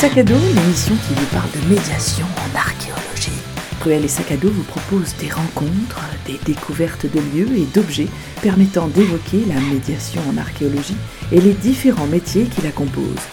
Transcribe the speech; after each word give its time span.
Sac 0.00 0.16
à 0.16 0.22
dos, 0.22 0.34
l'émission 0.54 0.94
qui 0.94 1.14
vous 1.14 1.26
parle 1.26 1.50
de 1.50 1.74
médiation 1.74 2.24
en 2.36 2.56
archéologie. 2.56 3.32
Cruel 3.80 4.04
et 4.04 4.08
Sac 4.08 4.30
à 4.30 4.36
dos 4.36 4.48
vous 4.48 4.62
propose 4.62 5.16
des 5.16 5.28
rencontres, 5.28 6.00
des 6.24 6.38
découvertes 6.44 7.06
de 7.06 7.18
lieux 7.18 7.48
et 7.56 7.66
d'objets 7.74 8.06
permettant 8.40 8.86
d'évoquer 8.86 9.44
la 9.48 9.58
médiation 9.58 10.22
en 10.30 10.38
archéologie 10.38 10.96
et 11.32 11.40
les 11.40 11.52
différents 11.52 12.06
métiers 12.06 12.44
qui 12.44 12.62
la 12.62 12.70
composent. 12.70 13.26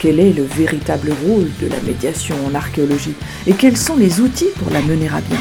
Quel 0.00 0.20
est 0.20 0.34
le 0.34 0.44
véritable 0.44 1.14
rôle 1.26 1.48
de 1.62 1.68
la 1.68 1.80
médiation 1.80 2.36
en 2.46 2.54
archéologie 2.54 3.14
et 3.46 3.54
quels 3.54 3.78
sont 3.78 3.96
les 3.96 4.20
outils 4.20 4.52
pour 4.58 4.70
la 4.70 4.82
mener 4.82 5.08
à 5.08 5.22
bien? 5.22 5.40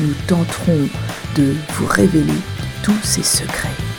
Nous 0.00 0.14
tenterons 0.26 0.88
de 1.36 1.54
vous 1.74 1.86
révéler 1.86 2.40
tous 2.82 2.98
ces 3.04 3.22
secrets. 3.22 3.89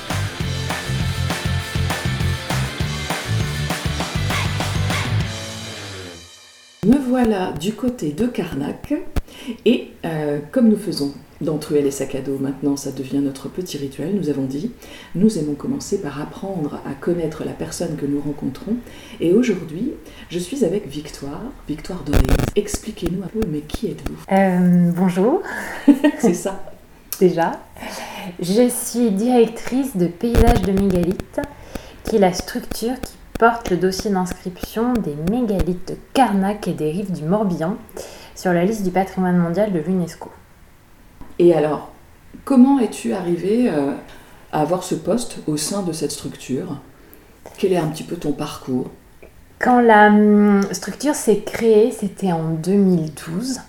Voilà 7.11 7.51
du 7.51 7.73
côté 7.73 8.13
de 8.13 8.25
Carnac 8.25 8.93
et 9.65 9.89
euh, 10.05 10.39
comme 10.53 10.69
nous 10.69 10.77
faisons 10.77 11.11
dans 11.41 11.57
Truel 11.57 11.85
et 11.85 11.91
sac 11.91 12.15
à 12.15 12.21
dos, 12.21 12.37
maintenant 12.37 12.77
ça 12.77 12.93
devient 12.93 13.17
notre 13.17 13.49
petit 13.49 13.77
rituel, 13.77 14.15
nous 14.15 14.29
avons 14.29 14.45
dit, 14.45 14.71
nous 15.15 15.37
aimons 15.37 15.55
commencer 15.55 16.01
par 16.01 16.21
apprendre 16.21 16.79
à 16.89 16.93
connaître 16.93 17.43
la 17.43 17.51
personne 17.51 17.97
que 17.97 18.05
nous 18.05 18.21
rencontrons 18.21 18.77
et 19.19 19.33
aujourd'hui 19.33 19.91
je 20.29 20.39
suis 20.39 20.63
avec 20.63 20.87
Victoire, 20.87 21.41
Victoire 21.67 22.05
Doré. 22.05 22.23
Expliquez-nous 22.55 23.21
un 23.23 23.27
peu, 23.27 23.41
mais 23.45 23.59
qui 23.59 23.87
êtes-vous? 23.87 24.15
Euh, 24.31 24.91
bonjour, 24.95 25.41
C'est 26.17 26.33
ça 26.33 26.63
déjà. 27.19 27.59
Je 28.39 28.69
suis 28.69 29.11
directrice 29.11 29.97
de 29.97 30.07
Paysage 30.07 30.61
de 30.61 30.71
mégalithes, 30.71 31.41
qui 32.05 32.15
est 32.15 32.19
la 32.19 32.31
structure 32.31 32.95
qui 33.01 33.17
porte 33.41 33.71
le 33.71 33.77
dossier 33.77 34.11
d'inscription 34.11 34.93
des 34.93 35.15
mégalithes 35.31 35.87
de 35.87 35.97
Carnac 36.13 36.67
et 36.67 36.73
des 36.73 36.91
rives 36.91 37.11
du 37.11 37.23
Morbihan 37.23 37.75
sur 38.35 38.53
la 38.53 38.63
liste 38.63 38.83
du 38.83 38.91
patrimoine 38.91 39.35
mondial 39.35 39.73
de 39.73 39.79
l'UNESCO. 39.79 40.29
Et 41.39 41.55
alors, 41.55 41.89
comment 42.45 42.77
es-tu 42.77 43.13
arrivé 43.13 43.67
euh, 43.67 43.93
à 44.51 44.61
avoir 44.61 44.83
ce 44.83 44.93
poste 44.93 45.39
au 45.47 45.57
sein 45.57 45.81
de 45.81 45.91
cette 45.91 46.11
structure? 46.11 46.81
Quel 47.57 47.73
est 47.73 47.77
un 47.77 47.87
petit 47.87 48.03
peu 48.03 48.15
ton 48.15 48.31
parcours? 48.31 48.91
Quand 49.57 49.81
la 49.81 50.09
hum, 50.09 50.61
structure 50.71 51.15
s'est 51.15 51.39
créée, 51.39 51.89
c'était 51.89 52.31
en 52.31 52.51
2012, 52.51 53.59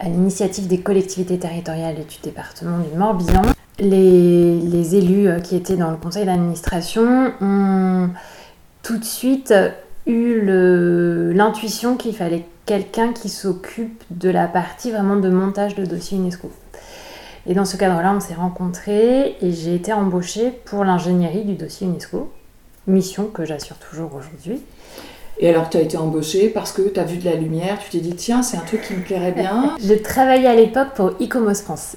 à 0.00 0.04
l'initiative 0.04 0.66
des 0.66 0.80
collectivités 0.80 1.38
territoriales 1.38 1.98
et 1.98 2.04
du 2.04 2.18
département 2.22 2.80
du 2.80 2.94
Morbihan. 2.94 3.40
Les, 3.78 4.60
les 4.60 4.96
élus 4.96 5.28
euh, 5.28 5.40
qui 5.40 5.56
étaient 5.56 5.76
dans 5.76 5.92
le 5.92 5.96
conseil 5.96 6.26
d'administration 6.26 7.32
ont 7.40 8.10
tout 8.88 8.96
de 8.96 9.04
suite 9.04 9.52
eu 10.06 10.40
l'intuition 11.34 11.98
qu'il 11.98 12.16
fallait 12.16 12.46
quelqu'un 12.64 13.12
qui 13.12 13.28
s'occupe 13.28 14.02
de 14.08 14.30
la 14.30 14.46
partie 14.46 14.90
vraiment 14.90 15.16
de 15.16 15.28
montage 15.28 15.74
de 15.74 15.84
dossier 15.84 16.16
UNESCO. 16.16 16.50
Et 17.46 17.52
dans 17.52 17.66
ce 17.66 17.76
cadre-là, 17.76 18.14
on 18.16 18.20
s'est 18.20 18.32
rencontrés 18.32 19.36
et 19.42 19.52
j'ai 19.52 19.74
été 19.74 19.92
embauchée 19.92 20.52
pour 20.64 20.86
l'ingénierie 20.86 21.44
du 21.44 21.52
dossier 21.52 21.86
UNESCO, 21.86 22.32
mission 22.86 23.26
que 23.26 23.44
j'assure 23.44 23.76
toujours 23.76 24.14
aujourd'hui. 24.14 24.62
Et 25.38 25.50
alors, 25.50 25.68
tu 25.68 25.76
as 25.76 25.82
été 25.82 25.98
embauchée 25.98 26.48
parce 26.48 26.72
que 26.72 26.80
tu 26.80 26.98
as 26.98 27.04
vu 27.04 27.18
de 27.18 27.26
la 27.26 27.34
lumière, 27.34 27.78
tu 27.78 27.90
t'es 27.90 27.98
dit, 27.98 28.16
tiens, 28.16 28.42
c'est 28.42 28.56
un 28.56 28.60
truc 28.60 28.80
qui 28.80 28.94
me 28.94 29.02
plairait 29.02 29.32
bien. 29.32 29.76
Je 29.84 29.92
travaillais 29.92 30.48
à 30.48 30.54
l'époque 30.54 30.94
pour 30.94 31.12
Icomos 31.20 31.62
France. 31.62 31.96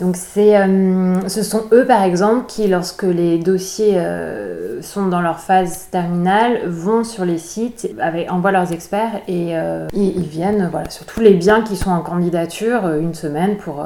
Donc 0.00 0.16
euh, 0.38 1.28
ce 1.28 1.42
sont 1.42 1.64
eux 1.72 1.84
par 1.84 2.02
exemple 2.02 2.46
qui, 2.48 2.66
lorsque 2.68 3.02
les 3.02 3.36
dossiers 3.36 3.98
euh, 3.98 4.80
sont 4.80 5.06
dans 5.08 5.20
leur 5.20 5.40
phase 5.40 5.88
terminale, 5.90 6.66
vont 6.66 7.04
sur 7.04 7.26
les 7.26 7.36
sites, 7.36 7.86
envoient 8.30 8.50
leurs 8.50 8.72
experts 8.72 9.20
et 9.28 9.58
euh, 9.58 9.88
ils, 9.92 10.22
viennent 10.22 10.70
sur 10.88 11.04
tous 11.04 11.20
les 11.20 11.34
biens 11.34 11.60
qui 11.60 11.76
sont 11.76 11.90
en 11.90 12.00
candidature 12.00 12.88
une 12.94 13.12
semaine 13.12 13.58
pour, 13.58 13.84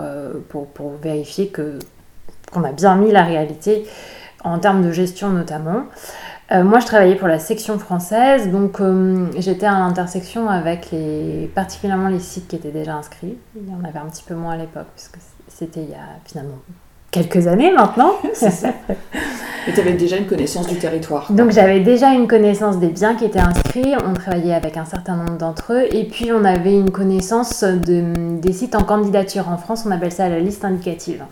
pour, 0.49 0.93
vérifier 1.03 1.49
que, 1.49 1.81
qu'on 2.53 2.63
a 2.63 2.71
bien 2.71 2.95
mis 2.95 3.11
la 3.11 3.25
réalité 3.25 3.85
en 4.45 4.61
termes 4.61 4.87
de 4.87 4.93
gestion 4.93 5.31
notamment. 5.31 5.87
Moi, 6.53 6.79
je 6.79 6.87
travaillais 6.87 7.17
pour 7.17 7.27
la 7.27 7.39
section 7.41 7.79
française, 7.79 8.53
donc 8.53 8.81
j'étais 9.39 9.67
à 9.67 9.73
l'intersection 9.73 10.49
avec 10.49 10.91
les, 10.93 11.51
particulièrement 11.53 12.09
les 12.09 12.21
sites 12.21 12.47
qui 12.47 12.57
étaient 12.57 12.71
déjà 12.71 12.95
inscrits. 12.95 13.39
Il 13.57 13.69
y 13.69 13.75
en 13.75 13.83
avait 13.83 13.99
un 13.99 14.07
petit 14.07 14.23
peu 14.23 14.35
moins 14.35 14.53
à 14.53 14.57
l'époque, 14.59 14.87
c'était 15.57 15.83
il 15.83 15.91
y 15.91 15.95
a 15.95 16.19
finalement 16.25 16.59
quelques 17.11 17.47
années 17.47 17.71
maintenant. 17.73 18.13
C'est 18.35 18.51
ça. 18.51 18.69
Et 19.67 19.73
tu 19.73 19.81
avais 19.81 19.93
déjà 19.95 20.17
une 20.19 20.27
connaissance 20.27 20.67
du 20.67 20.77
territoire. 20.77 21.33
Donc 21.33 21.51
j'avais 21.51 21.81
déjà 21.81 22.13
une 22.13 22.27
connaissance 22.27 22.79
des 22.79 22.89
biens 22.89 23.15
qui 23.15 23.25
étaient 23.25 23.39
inscrits, 23.41 23.95
on 24.07 24.13
travaillait 24.13 24.53
avec 24.53 24.77
un 24.77 24.85
certain 24.85 25.17
nombre 25.17 25.39
d'entre 25.39 25.73
eux, 25.73 25.87
et 25.91 26.05
puis 26.05 26.33
on 26.33 26.45
avait 26.45 26.75
une 26.75 26.91
connaissance 26.91 27.65
de- 27.65 28.39
des 28.41 28.53
sites 28.53 28.75
en 28.75 28.83
candidature. 28.83 29.49
En 29.49 29.57
France, 29.57 29.85
on 29.87 29.91
appelle 29.91 30.13
ça 30.13 30.29
la 30.29 30.39
liste 30.39 30.67
indicative. 30.67 31.25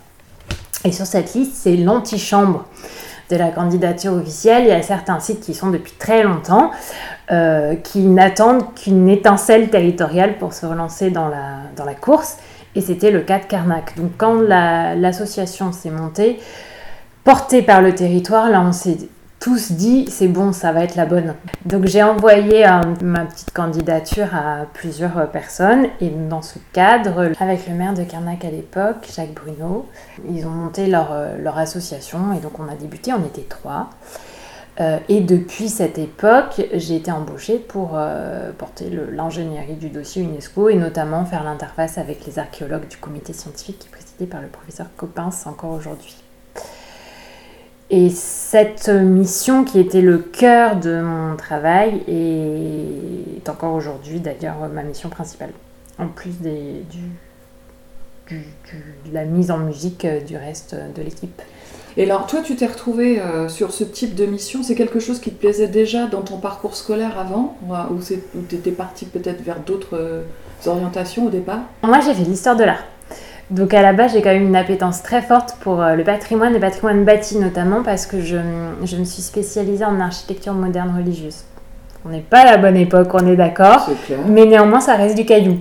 Et 0.83 0.91
sur 0.91 1.05
cette 1.05 1.33
liste, 1.35 1.53
c'est 1.55 1.77
l'antichambre 1.77 2.65
de 3.29 3.35
la 3.35 3.49
candidature 3.49 4.13
officielle. 4.13 4.63
Il 4.63 4.69
y 4.69 4.71
a 4.71 4.81
certains 4.81 5.19
sites 5.19 5.41
qui 5.41 5.53
sont 5.53 5.69
depuis 5.69 5.93
très 5.99 6.23
longtemps, 6.23 6.71
euh, 7.31 7.75
qui 7.75 7.99
n'attendent 7.99 8.73
qu'une 8.73 9.07
étincelle 9.09 9.69
territoriale 9.69 10.37
pour 10.39 10.53
se 10.53 10.65
relancer 10.65 11.09
dans 11.11 11.27
la, 11.29 11.59
dans 11.77 11.85
la 11.85 11.93
course. 11.93 12.37
Et 12.75 12.81
c'était 12.81 13.11
le 13.11 13.21
cas 13.21 13.39
de 13.39 13.45
Carnac. 13.45 13.95
Donc 13.97 14.11
quand 14.17 14.41
la- 14.41 14.95
l'association 14.95 15.71
s'est 15.71 15.91
montée, 15.91 16.39
portée 17.23 17.61
par 17.61 17.81
le 17.81 17.93
territoire, 17.93 18.49
là 18.49 18.61
on 18.61 18.71
s'est 18.71 18.97
tous 19.39 19.73
dit 19.73 20.05
c'est 20.09 20.29
bon, 20.29 20.53
ça 20.53 20.71
va 20.71 20.85
être 20.85 20.95
la 20.95 21.05
bonne. 21.05 21.35
Donc 21.65 21.85
j'ai 21.85 22.01
envoyé 22.01 22.65
euh, 22.65 22.81
ma 23.01 23.25
petite 23.25 23.51
candidature 23.51 24.33
à 24.33 24.65
plusieurs 24.73 25.29
personnes 25.31 25.87
et 25.99 26.09
dans 26.09 26.41
ce 26.41 26.59
cadre, 26.71 27.31
avec 27.41 27.67
le 27.67 27.75
maire 27.75 27.93
de 27.93 28.03
Carnac 28.03 28.45
à 28.45 28.49
l'époque, 28.49 29.07
Jacques 29.13 29.33
Bruno, 29.33 29.85
ils 30.29 30.45
ont 30.47 30.51
monté 30.51 30.89
euh, 30.93 31.37
leur 31.43 31.57
association 31.57 32.33
et 32.35 32.39
donc 32.39 32.57
on 32.59 32.71
a 32.71 32.75
débuté, 32.75 33.11
on 33.13 33.23
était 33.25 33.45
trois. 33.49 33.89
Euh, 34.79 34.97
et 35.07 35.21
depuis 35.21 35.69
cette 35.69 35.99
époque, 35.99 36.61
j'ai 36.73 36.95
été 36.95 37.11
embauchée 37.11 37.59
pour 37.59 37.91
euh, 37.93 38.51
porter 38.57 38.89
l'ingénierie 39.11 39.75
du 39.75 39.89
dossier 39.89 40.23
UNESCO 40.23 40.69
et 40.69 40.75
notamment 40.75 41.25
faire 41.25 41.43
l'interface 41.43 41.97
avec 41.97 42.25
les 42.25 42.39
archéologues 42.39 42.87
du 42.87 42.97
comité 42.97 43.33
scientifique 43.33 43.79
qui 43.79 43.87
est 43.87 43.91
présidé 43.91 44.25
par 44.25 44.41
le 44.41 44.47
professeur 44.47 44.87
Coppens 44.97 45.45
encore 45.45 45.71
aujourd'hui. 45.71 46.15
Et 47.91 48.09
cette 48.09 48.89
mission 48.89 49.63
qui 49.63 49.79
était 49.79 50.01
le 50.01 50.17
cœur 50.17 50.77
de 50.77 51.01
mon 51.01 51.35
travail 51.35 52.01
est 52.07 53.47
encore 53.47 53.75
aujourd'hui 53.75 54.19
d'ailleurs 54.19 54.57
ma 54.73 54.81
mission 54.81 55.09
principale, 55.09 55.51
en 55.99 56.07
plus 56.07 56.41
de 56.41 56.81
la 59.11 59.25
mise 59.25 59.51
en 59.51 59.59
musique 59.59 60.05
euh, 60.05 60.21
du 60.21 60.35
reste 60.35 60.75
de 60.95 61.01
l'équipe. 61.03 61.39
Et 61.97 62.03
alors, 62.03 62.25
toi, 62.25 62.39
tu 62.43 62.55
t'es 62.55 62.65
retrouvé 62.65 63.19
euh, 63.19 63.47
sur 63.49 63.71
ce 63.71 63.83
type 63.83 64.15
de 64.15 64.25
mission. 64.25 64.63
C'est 64.63 64.75
quelque 64.75 64.99
chose 64.99 65.19
qui 65.19 65.31
te 65.31 65.39
plaisait 65.39 65.67
déjà 65.67 66.07
dans 66.07 66.21
ton 66.21 66.37
parcours 66.37 66.75
scolaire 66.75 67.19
avant 67.19 67.55
Ou 67.91 67.99
tu 68.49 68.55
étais 68.55 68.71
parti 68.71 69.05
peut-être 69.05 69.41
vers 69.43 69.59
d'autres 69.59 69.95
euh, 69.97 70.23
orientations 70.65 71.27
au 71.27 71.29
départ? 71.29 71.59
Moi 71.83 71.99
j'ai 71.99 72.13
fait 72.13 72.23
l'histoire 72.23 72.55
de 72.55 72.63
l'art. 72.63 72.83
Donc 73.49 73.73
à 73.73 73.81
la 73.81 73.93
base 73.93 74.13
j'ai 74.13 74.21
quand 74.21 74.31
même 74.31 74.47
une 74.47 74.55
appétence 74.55 75.03
très 75.03 75.21
forte 75.21 75.57
pour 75.59 75.81
euh, 75.81 75.95
le 75.95 76.03
patrimoine, 76.03 76.53
le 76.53 76.59
patrimoine 76.59 77.03
bâti 77.03 77.37
notamment 77.37 77.83
parce 77.83 78.05
que 78.05 78.21
je, 78.21 78.37
je 78.83 78.95
me 78.95 79.03
suis 79.03 79.21
spécialisée 79.21 79.85
en 79.85 79.99
architecture 79.99 80.53
moderne 80.53 80.93
religieuse. 80.97 81.43
On 82.05 82.09
n'est 82.09 82.21
pas 82.21 82.39
à 82.39 82.45
la 82.45 82.57
bonne 82.57 82.75
époque, 82.77 83.09
on 83.13 83.27
est 83.27 83.35
d'accord. 83.35 83.85
C'est 83.87 84.05
clair. 84.05 84.19
Mais 84.27 84.45
néanmoins, 84.45 84.81
ça 84.81 84.95
reste 84.95 85.15
du 85.15 85.25
caillou. 85.25 85.57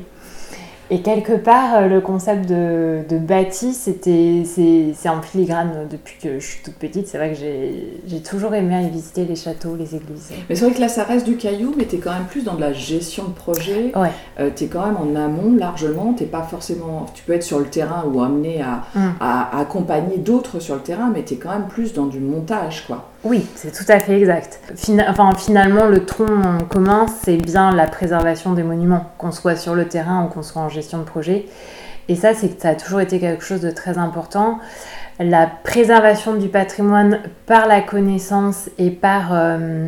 Et 0.95 1.01
quelque 1.01 1.33
part, 1.33 1.75
euh, 1.77 1.89
le 1.89 2.03
concept 2.03 2.47
de, 2.47 2.99
de 3.09 3.17
bâti, 3.17 3.73
c'était, 3.73 4.43
c'est, 4.45 5.09
en 5.09 5.23
filigrane 5.23 5.89
depuis 5.91 6.17
que 6.23 6.39
je 6.39 6.45
suis 6.47 6.63
toute 6.63 6.75
petite. 6.75 7.09
C'est 7.09 7.17
vrai 7.17 7.33
que 7.33 7.39
j'ai, 7.39 8.21
toujours 8.21 8.55
aimé 8.55 8.75
aller 8.75 8.91
visiter 8.91 9.25
les 9.25 9.35
châteaux, 9.35 9.75
les 9.75 9.95
églises. 9.95 10.31
Mais 10.51 10.55
c'est 10.55 10.67
vrai 10.67 10.75
que 10.75 10.81
là, 10.83 10.89
ça 10.89 11.05
reste 11.05 11.25
du 11.25 11.39
caillou, 11.39 11.73
mais 11.79 11.87
tu 11.87 11.97
es 11.97 11.99
quand 11.99 12.13
même 12.13 12.27
plus 12.27 12.45
dans 12.45 12.57
de 12.57 12.61
la 12.61 12.75
gestion 12.75 13.25
de 13.25 13.33
projet. 13.33 13.91
Ouais. 13.97 14.51
tu 14.55 14.65
es 14.65 14.67
quand 14.67 14.85
même 14.85 14.99
en 14.99 15.17
amont 15.19 15.57
largement. 15.57 16.13
T'es 16.13 16.27
pas 16.27 16.43
forcément. 16.43 17.07
Tu 17.15 17.23
peux 17.25 17.33
être 17.33 17.43
sur 17.43 17.59
le 17.59 17.65
terrain 17.67 18.05
ou 18.13 18.21
amené 18.23 18.61
à, 18.61 18.83
Mm. 18.95 19.01
à- 19.21 19.57
à 19.57 19.61
accompagner 19.61 20.19
d'autres 20.19 20.61
sur 20.61 20.75
le 20.75 20.83
terrain, 20.83 21.11
mais 21.15 21.23
tu 21.25 21.35
es 21.35 21.37
quand 21.39 21.51
même 21.53 21.69
plus 21.69 21.95
dans 21.95 22.07
du 22.07 22.21
montage, 22.21 22.85
quoi. 22.87 23.09
Oui, 23.25 23.47
c'est 23.55 23.71
tout 23.71 23.91
à 23.91 24.01
fait 24.01 24.19
exact. 24.19 24.59
Finalement, 24.75 25.87
le 25.87 26.05
tronc 26.05 26.59
commun, 26.69 27.07
c'est 27.23 27.37
bien 27.37 27.73
la 27.73 27.87
préservation 27.87 28.53
des 28.53 28.65
monuments, 28.65 29.13
qu'on 29.17 29.31
soit 29.31 29.55
sur 29.55 29.77
le 29.77 29.87
terrain 29.87 30.25
ou 30.25 30.29
qu'on 30.29 30.43
soit 30.43 30.61
en 30.61 30.69
gestion 30.69 30.99
de 30.99 31.05
projet. 31.05 31.47
Et 32.09 32.17
ça, 32.17 32.35
c'est 32.35 32.49
que 32.49 32.61
ça 32.61 32.71
a 32.71 32.75
toujours 32.75 33.01
été 33.01 33.21
quelque 33.21 33.45
chose 33.45 33.61
de 33.61 33.71
très 33.71 33.97
important. 33.97 34.59
La 35.21 35.47
préservation 35.47 36.35
du 36.35 36.49
patrimoine 36.49 37.21
par 37.47 37.69
la 37.69 37.81
connaissance 37.81 38.69
et 38.77 38.91
par, 38.91 39.33
euh, 39.33 39.87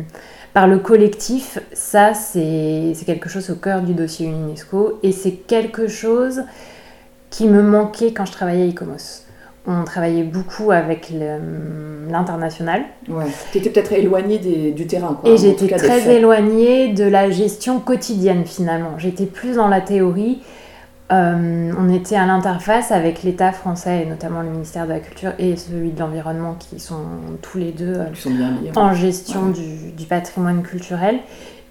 par 0.53 0.67
le 0.67 0.79
collectif, 0.79 1.59
ça, 1.73 2.13
c'est 2.13 2.93
c'est 2.95 3.05
quelque 3.05 3.27
chose 3.27 3.49
au 3.49 3.55
cœur 3.55 3.81
du 3.81 3.93
dossier 3.93 4.27
UNESCO. 4.27 4.99
Et 5.03 5.11
c'est 5.11 5.33
quelque 5.33 5.89
chose 5.89 6.43
qui 7.29 7.47
me 7.49 7.61
manquait 7.61 8.13
quand 8.13 8.25
je 8.25 8.31
travaillais 8.31 8.63
à 8.63 8.67
ICOMOS 8.67 9.25
on 9.67 9.83
travaillait 9.83 10.23
beaucoup 10.23 10.71
avec 10.71 11.11
l'international. 12.09 12.83
Ouais. 13.09 13.25
Tu 13.51 13.57
étais 13.57 13.69
peut-être 13.69 13.93
éloignée 13.93 14.71
du 14.71 14.87
terrain. 14.87 15.17
Quoi, 15.19 15.31
et 15.31 15.37
j'étais 15.37 15.67
très 15.75 16.15
éloignée 16.15 16.93
de 16.93 17.03
la 17.03 17.29
gestion 17.29 17.79
quotidienne 17.79 18.45
finalement. 18.45 18.97
J'étais 18.97 19.25
plus 19.25 19.55
dans 19.55 19.67
la 19.67 19.81
théorie. 19.81 20.41
Euh, 21.11 21.71
on 21.77 21.89
était 21.89 22.15
à 22.15 22.25
l'interface 22.25 22.91
avec 22.91 23.21
l'État 23.21 23.51
français 23.51 24.03
et 24.03 24.05
notamment 24.07 24.41
le 24.41 24.49
ministère 24.49 24.85
de 24.85 24.93
la 24.93 24.99
Culture 24.99 25.33
et 25.37 25.55
celui 25.55 25.91
de 25.91 25.99
l'Environnement 25.99 26.55
qui 26.57 26.79
sont 26.79 27.03
tous 27.43 27.59
les 27.59 27.71
deux 27.71 27.93
euh, 27.93 28.71
en 28.75 28.93
gestion 28.93 29.49
du, 29.49 30.05
patrimoine 30.05 30.63
culturel. 30.63 31.19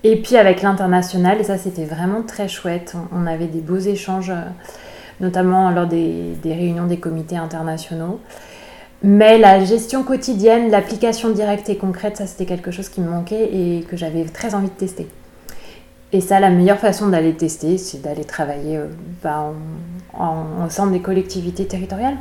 Et 0.04 0.20
puis 0.20 0.36
avec 0.36 0.62
l'international, 0.62 1.40
et 1.40 1.44
ça 1.44 1.58
c'était 1.58 1.84
vraiment 1.84 2.22
très 2.22 2.46
chouette. 2.46 2.94
On, 3.12 3.26
avait 3.26 3.46
des 3.46 3.60
beaux 3.60 3.78
échanges. 3.78 4.30
Euh, 4.30 4.42
notamment 5.20 5.70
lors 5.70 5.86
des, 5.86 6.36
réunions 6.44 6.86
des 6.86 6.98
comités 6.98 7.36
internationaux. 7.36 8.20
Mais 9.02 9.38
la 9.38 9.64
gestion 9.64 10.02
quotidienne, 10.02 10.70
l'application 10.70 11.30
directe 11.30 11.68
et 11.68 11.76
concrète, 11.76 12.16
ça 12.16 12.26
c'était 12.26 12.46
quelque 12.46 12.70
chose 12.70 12.88
qui 12.88 13.00
me 13.00 13.10
manquait 13.10 13.50
et 13.52 13.84
que 13.88 13.96
j'avais 13.96 14.24
très 14.24 14.54
envie 14.54 14.68
de 14.68 14.72
tester. 14.72 15.08
Et 16.12 16.20
ça, 16.20 16.38
la 16.38 16.48
meilleure 16.48 16.78
façon 16.78 17.08
d'aller 17.08 17.34
tester, 17.34 17.76
c'est 17.76 18.00
d'aller 18.00 18.24
travailler 18.24 18.76
euh, 18.76 18.86
bah, 19.22 19.52
en, 20.12 20.64
au 20.64 20.70
sein 20.70 20.86
des 20.86 21.00
collectivités 21.00 21.66
territoriales. 21.66 22.16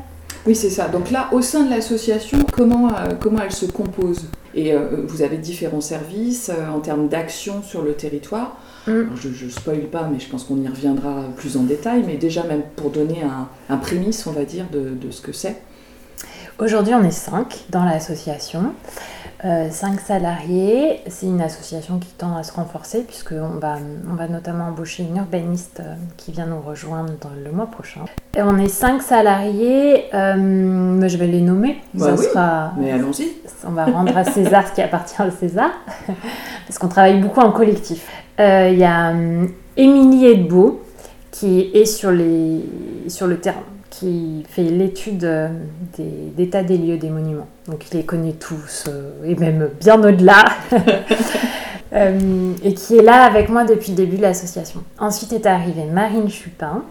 Oui, 0.48 0.56
c'est 0.56 0.72
ça. 0.72 0.88
Donc 0.88 1.12
là, 1.12 1.30
au 1.31 1.42
sein 1.42 1.63
de 1.63 1.69
l'association, 1.69 2.40
comment, 2.51 2.90
euh, 2.90 3.13
comment 3.19 3.40
elle 3.44 3.51
se 3.51 3.68
compose? 3.68 4.30
Et 4.55 4.73
euh, 4.73 5.03
vous 5.07 5.21
avez 5.21 5.38
différents 5.38 5.81
services 5.81 6.51
en 6.73 6.79
termes 6.79 7.07
d'action 7.07 7.63
sur 7.63 7.81
le 7.81 7.94
territoire. 7.94 8.57
Mm. 8.88 9.03
je 9.15 9.45
ne 9.45 9.50
spoil 9.50 9.88
pas, 9.88 10.09
mais 10.11 10.19
je 10.19 10.29
pense 10.29 10.44
qu'on 10.44 10.61
y 10.61 10.67
reviendra 10.67 11.23
plus 11.38 11.57
en 11.57 11.63
détail, 11.63 12.03
mais 12.05 12.17
déjà 12.17 12.44
même 12.44 12.63
pour 12.75 12.89
donner 12.89 13.23
un, 13.23 13.47
un 13.69 13.77
prémisse, 13.77 14.27
on 14.27 14.31
va 14.31 14.44
dire, 14.44 14.65
de, 14.71 14.89
de 14.89 15.11
ce 15.11 15.21
que 15.21 15.31
c'est. 15.31 15.61
Aujourd'hui, 16.59 16.94
on 16.94 17.03
est 17.03 17.11
cinq 17.11 17.65
dans 17.69 17.83
l'association. 17.83 18.73
Euh, 19.45 19.68
cinq 19.72 20.00
salariés. 20.00 21.01
C'est 21.07 21.25
une 21.25 21.42
association 21.42 22.00
qui 22.00 22.13
tend 22.13 22.38
à 22.38 22.44
se 22.44 22.54
renforcer 22.54 23.01
puisqu'on 23.01 23.60
va, 23.60 23.75
on 24.10 24.16
va 24.16 24.30
notamment 24.30 24.68
embaucher 24.68 25.04
une 25.04 25.18
urbaniste 25.18 25.81
euh, 25.81 25.95
qui 26.16 26.31
vient 26.31 26.45
nous 26.45 26.62
rejoindre 26.62 27.12
dans 27.19 27.31
le 27.44 27.51
mois 27.51 27.66
prochain. 27.66 28.06
Et 28.38 28.42
on 28.42 28.57
est 28.57 28.69
cinq 28.69 29.01
salariés. 29.01 30.06
Euh, 30.13 31.07
je 31.07 31.18
vais 31.18 31.28
les 31.28 31.42
nommer. 31.42 31.81
Bah 31.94 32.16
Ça 32.16 32.24
sera, 32.24 32.74
mais 32.78 32.92
allons-y. 32.94 33.34
On 33.68 33.72
va 33.72 33.84
rendre 33.86 34.16
à 34.16 34.24
César 34.24 34.66
ce 34.69 34.75
qui 34.75 34.81
appartient 34.81 35.22
à 35.22 35.30
César 35.30 35.72
parce 36.68 36.80
qu'on 36.80 36.88
travaille 36.88 37.19
beaucoup 37.19 37.42
en 37.42 37.51
collectif. 37.51 38.07
Il 38.40 38.78
y 38.80 38.84
a 38.86 39.13
Émilie 39.75 40.25
Edbeau 40.25 40.81
qui 41.31 41.69
est 41.74 41.86
sur, 41.86 42.12
les, 42.12 42.62
sur 43.10 43.28
le 43.28 43.40
terrain 43.40 43.63
qui 43.94 44.44
fait 44.50 44.63
l'étude 44.63 45.24
euh, 45.24 45.50
d'état 46.00 46.63
des, 46.63 46.78
lieux 46.78 46.98
des 46.98 47.10
monuments. 47.10 47.48
Donc 47.68 47.86
il 47.92 47.98
les 47.98 48.04
connaît 48.04 48.34
tous, 48.34 48.86
euh, 48.88 49.12
et 49.24 49.36
même 49.36 49.69
bien 49.80 50.04
au-delà. 50.04 50.45
Euh, 51.95 52.54
et 52.63 52.74
qui 52.74 52.98
est 52.98 53.04
là 53.04 53.24
avec 53.24 53.50
moi 53.50 53.66
depuis 53.66 53.92
le 53.92 53.98
début 53.98 54.18
de 54.18 54.24
l'association. 54.24 54.84
Ensuite 54.98 55.31
est 55.31 55.45
arrivée 55.45 55.84
Marine 55.84 56.28
Chupin, 56.28 56.81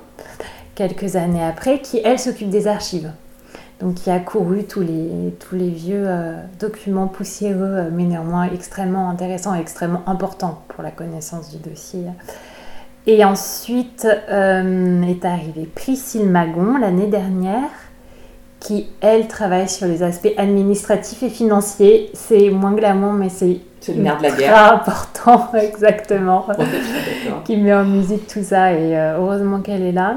quelques 0.77 1.17
années 1.17 1.43
après, 1.43 1.81
qui 1.81 2.01
elle 2.05 2.21
s'occupe 2.21 2.51
des 2.51 2.69
archives. 2.69 3.11
Donc 3.81 3.97
qui 3.97 4.11
a 4.11 4.21
couru 4.21 4.63
tous 4.63 4.83
les, 4.83 5.35
tous 5.41 5.57
les 5.57 5.71
vieux 5.71 6.07
documents 6.61 7.09
poussiéreux, 7.09 7.89
mais 7.91 8.05
néanmoins 8.05 8.49
extrêmement 8.55 9.11
intéressants 9.11 9.57
et 9.57 9.61
extrêmement 9.61 10.05
importants 10.07 10.63
pour 10.69 10.85
la 10.85 10.93
connaissance 10.93 11.51
du 11.51 11.57
dossier 11.57 12.05
et 13.07 13.25
ensuite 13.25 14.07
euh, 14.31 15.03
est 15.03 15.25
arrivée 15.25 15.69
Priscille 15.75 16.29
Magon 16.29 16.79
l'année 16.79 17.09
dernière, 17.09 17.71
qui 18.61 18.89
elle 19.01 19.27
travaille 19.27 19.69
sur 19.69 19.89
les 19.89 20.03
aspects 20.03 20.33
administratifs 20.37 21.23
et 21.23 21.29
financiers. 21.29 22.11
C'est 22.15 22.51
moins 22.51 22.75
glamour, 22.75 23.13
mais 23.13 23.29
c'est 23.29 23.61
très 23.81 24.47
important, 24.49 25.49
exactement, 25.55 26.47
qui 27.45 27.57
met 27.57 27.75
en 27.75 27.85
musique 27.85 28.29
tout 28.29 28.43
ça. 28.43 28.73
Et 28.73 28.97
euh, 28.97 29.19
heureusement 29.19 29.61
qu'elle 29.61 29.83
est 29.83 29.93
là. 29.93 30.17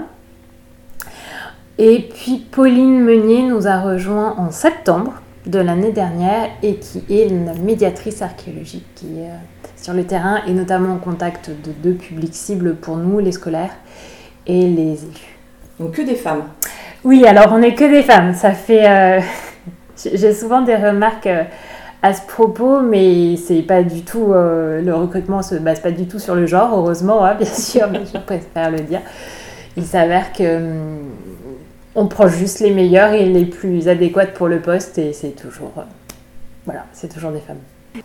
Et 1.77 2.07
puis 2.13 2.37
Pauline 2.37 3.03
Meunier 3.03 3.43
nous 3.43 3.67
a 3.67 3.81
rejoint 3.81 4.35
en 4.37 4.51
septembre 4.51 5.13
de 5.45 5.59
l'année 5.59 5.91
dernière 5.91 6.49
et 6.63 6.77
qui 6.77 7.03
est 7.09 7.27
une 7.27 7.53
médiatrice 7.63 8.21
archéologique 8.21 8.85
qui 8.95 9.19
est 9.19 9.29
euh, 9.29 9.35
sur 9.75 9.93
le 9.93 10.03
terrain 10.03 10.41
et 10.47 10.51
notamment 10.51 10.93
en 10.93 10.97
contact 10.97 11.49
de 11.49 11.71
deux 11.71 11.93
publics 11.93 12.33
cibles 12.33 12.75
pour 12.75 12.97
nous, 12.97 13.19
les 13.19 13.31
scolaires 13.31 13.75
et 14.47 14.67
les 14.67 15.03
élus. 15.03 15.35
Donc 15.79 15.91
que 15.91 16.01
des 16.01 16.15
femmes 16.15 16.43
Oui, 17.03 17.25
alors 17.25 17.51
on 17.51 17.59
n'est 17.59 17.75
que 17.75 17.85
des 17.85 18.03
femmes. 18.03 18.33
Ça 18.33 18.51
fait. 18.51 18.89
Euh, 18.89 19.21
j'ai 20.13 20.33
souvent 20.33 20.61
des 20.61 20.75
remarques 20.75 21.27
euh, 21.27 21.43
à 22.01 22.13
ce 22.13 22.21
propos, 22.25 22.81
mais 22.81 23.35
c'est 23.35 23.61
pas 23.61 23.83
du 23.83 24.03
tout. 24.03 24.31
Euh, 24.31 24.81
le 24.81 24.93
recrutement 24.95 25.41
se 25.41 25.55
base 25.55 25.79
pas 25.79 25.91
du 25.91 26.07
tout 26.07 26.19
sur 26.19 26.35
le 26.35 26.45
genre, 26.45 26.77
heureusement, 26.77 27.23
hein, 27.25 27.35
bien 27.39 27.53
sûr, 27.53 27.87
mais 27.91 28.01
je 28.11 28.17
préfère 28.19 28.71
le 28.71 28.79
dire. 28.79 29.01
Il 29.77 29.83
s'avère 29.83 30.31
que. 30.31 30.59
On 31.95 32.07
prend 32.07 32.27
juste 32.27 32.59
les 32.59 32.71
meilleures 32.71 33.13
et 33.13 33.25
les 33.25 33.45
plus 33.45 33.87
adéquates 33.87 34.33
pour 34.33 34.47
le 34.47 34.61
poste 34.61 34.97
et 34.97 35.13
c'est 35.13 35.29
toujours. 35.29 35.71
voilà, 36.65 36.85
c'est 36.93 37.13
toujours 37.13 37.31
des 37.31 37.39
femmes. 37.39 37.59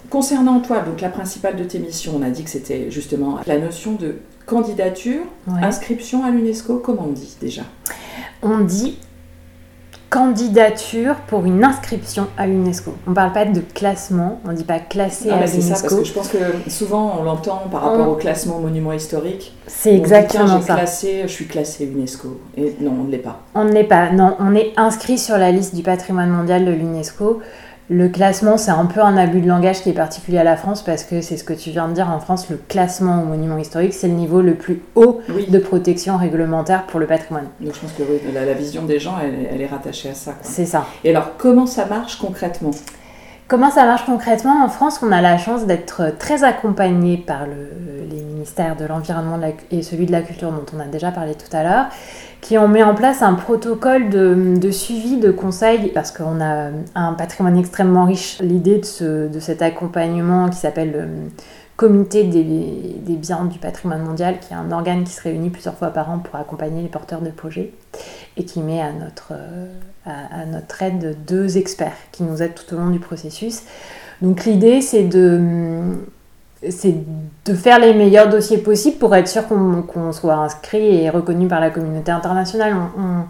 Concernant 0.08 0.60
toi, 0.60 0.80
donc 0.80 1.00
la 1.00 1.08
principale 1.08 1.56
de 1.56 1.64
tes 1.64 1.80
missions, 1.80 2.12
on 2.16 2.22
a 2.22 2.30
dit 2.30 2.44
que 2.44 2.50
c'était 2.50 2.90
justement 2.90 3.40
la 3.46 3.58
notion 3.58 3.92
de 3.92 4.16
candidature, 4.46 5.22
inscription 5.60 6.24
à 6.24 6.30
l'UNESCO, 6.30 6.78
comment 6.78 7.06
on 7.08 7.12
dit 7.12 7.36
déjà? 7.40 7.62
On 8.42 8.60
dit 8.60 8.98
candidature 10.10 11.14
pour 11.28 11.46
une 11.46 11.62
inscription 11.62 12.26
à 12.36 12.48
l'UNESCO. 12.48 12.94
On 13.06 13.10
ne 13.10 13.14
parle 13.14 13.32
pas 13.32 13.44
de 13.44 13.60
classement, 13.60 14.40
on 14.44 14.50
ne 14.50 14.56
dit 14.56 14.64
pas 14.64 14.80
classé 14.80 15.30
à 15.30 15.36
l'UNESCO. 15.36 15.60
C'est 15.60 15.60
ça, 15.62 15.80
parce 15.80 15.94
que 15.94 16.04
je 16.04 16.12
pense 16.12 16.28
que 16.28 16.38
souvent 16.68 17.16
on 17.18 17.22
l'entend 17.22 17.62
par 17.70 17.82
rapport 17.82 18.08
au 18.08 18.16
classement 18.16 18.58
monument 18.58 18.92
historique. 18.92 19.54
C'est 19.68 19.94
exactement 19.94 20.60
ça. 20.60 20.74
Classé, 20.74 21.22
je 21.22 21.28
suis 21.28 21.46
classé 21.46 21.84
UNESCO. 21.84 22.40
Et 22.56 22.74
non, 22.80 22.92
on 23.00 23.04
ne 23.04 23.10
l'est 23.12 23.18
pas. 23.18 23.40
On 23.54 23.64
ne 23.64 23.72
l'est 23.72 23.84
pas, 23.84 24.10
non. 24.10 24.34
On 24.40 24.54
est 24.56 24.72
inscrit 24.76 25.16
sur 25.16 25.38
la 25.38 25.52
liste 25.52 25.76
du 25.76 25.82
patrimoine 25.84 26.30
mondial 26.30 26.64
de 26.64 26.72
l'UNESCO. 26.72 27.40
Le 27.92 28.08
classement, 28.08 28.56
c'est 28.56 28.70
un 28.70 28.86
peu 28.86 29.00
un 29.00 29.16
abus 29.16 29.40
de 29.40 29.48
langage 29.48 29.82
qui 29.82 29.90
est 29.90 29.94
particulier 29.94 30.38
à 30.38 30.44
la 30.44 30.56
France 30.56 30.84
parce 30.84 31.02
que 31.02 31.20
c'est 31.22 31.36
ce 31.36 31.42
que 31.42 31.52
tu 31.52 31.70
viens 31.70 31.88
de 31.88 31.92
dire. 31.94 32.08
En 32.08 32.20
France, 32.20 32.48
le 32.48 32.56
classement 32.56 33.20
au 33.20 33.26
monument 33.26 33.58
historique, 33.58 33.94
c'est 33.94 34.06
le 34.06 34.14
niveau 34.14 34.42
le 34.42 34.54
plus 34.54 34.80
haut 34.94 35.20
de 35.28 35.58
protection 35.58 36.16
réglementaire 36.16 36.86
pour 36.86 37.00
le 37.00 37.06
patrimoine. 37.06 37.48
Donc 37.60 37.74
je 37.74 37.80
pense 37.80 37.92
que 37.94 38.04
oui, 38.04 38.20
la, 38.32 38.54
vision 38.54 38.84
des 38.84 39.00
gens, 39.00 39.16
elle, 39.20 39.60
est 39.60 39.66
rattachée 39.66 40.10
à 40.10 40.14
ça. 40.14 40.36
C'est 40.40 40.66
ça. 40.66 40.86
Et 41.02 41.10
alors, 41.10 41.32
comment 41.36 41.66
ça 41.66 41.84
marche 41.84 42.14
concrètement? 42.14 42.70
Comment 43.50 43.72
ça 43.72 43.84
marche 43.84 44.06
concrètement 44.06 44.64
En 44.64 44.68
France, 44.68 45.00
on 45.02 45.10
a 45.10 45.20
la 45.20 45.36
chance 45.36 45.66
d'être 45.66 46.16
très 46.20 46.44
accompagné 46.44 47.16
par 47.16 47.46
les 47.48 48.22
ministères 48.22 48.76
de 48.76 48.84
l'Environnement 48.84 49.40
et 49.72 49.82
celui 49.82 50.06
de 50.06 50.12
la 50.12 50.22
Culture 50.22 50.52
dont 50.52 50.64
on 50.72 50.78
a 50.78 50.84
déjà 50.84 51.10
parlé 51.10 51.34
tout 51.34 51.56
à 51.56 51.64
l'heure 51.64 51.86
qui 52.40 52.56
ont 52.58 52.68
mis 52.68 52.84
en 52.84 52.94
place 52.94 53.22
un 53.22 53.34
protocole 53.34 54.08
de, 54.08 54.70
suivi, 54.70 55.16
de 55.16 55.32
conseil, 55.32 55.90
parce 55.92 56.12
qu'on 56.12 56.40
a 56.40 56.68
un 56.94 57.12
patrimoine 57.14 57.58
extrêmement 57.58 58.04
riche. 58.04 58.38
L'idée 58.40 58.80
de, 59.00 59.28
de, 59.28 59.40
cet 59.40 59.62
accompagnement 59.62 60.48
qui 60.48 60.56
s'appelle 60.56 60.92
le 60.92 61.08
Comité 61.80 62.24
des, 62.24 62.44
des, 62.44 63.16
biens 63.16 63.46
du 63.46 63.58
patrimoine 63.58 64.02
mondial, 64.02 64.38
qui 64.38 64.52
est 64.52 64.56
un 64.56 64.70
organe 64.70 65.04
qui 65.04 65.12
se 65.12 65.22
réunit 65.22 65.48
plusieurs 65.48 65.76
fois 65.76 65.88
par 65.88 66.10
an 66.10 66.18
pour 66.18 66.36
accompagner 66.36 66.82
les 66.82 66.88
porteurs 66.88 67.22
de 67.22 67.30
projets, 67.30 67.72
et 68.36 68.44
qui 68.44 68.60
met 68.60 68.82
à 68.82 68.92
notre, 68.92 69.32
à, 70.04 70.42
à 70.42 70.44
notre 70.44 70.82
aide 70.82 71.16
deux 71.26 71.56
experts 71.56 71.96
qui 72.12 72.22
nous 72.22 72.42
aident 72.42 72.54
tout 72.54 72.74
au 72.74 72.78
long 72.78 72.90
du 72.90 72.98
processus. 72.98 73.62
Donc 74.20 74.44
l'idée, 74.44 74.82
c'est 74.82 75.04
de 75.04 75.96
c'est 76.68 76.94
de 77.46 77.54
faire 77.54 77.78
les 77.78 77.94
meilleurs 77.94 78.28
dossiers 78.28 78.58
possibles 78.58 78.98
pour 78.98 79.16
être 79.16 79.28
sûr 79.28 79.44
qu'on 79.48 80.12
soit 80.12 80.34
inscrit 80.34 81.02
et 81.02 81.08
reconnu 81.08 81.48
par 81.48 81.60
la 81.60 81.70
communauté 81.70 82.12
internationale. 82.12 82.74
On, 82.98 83.24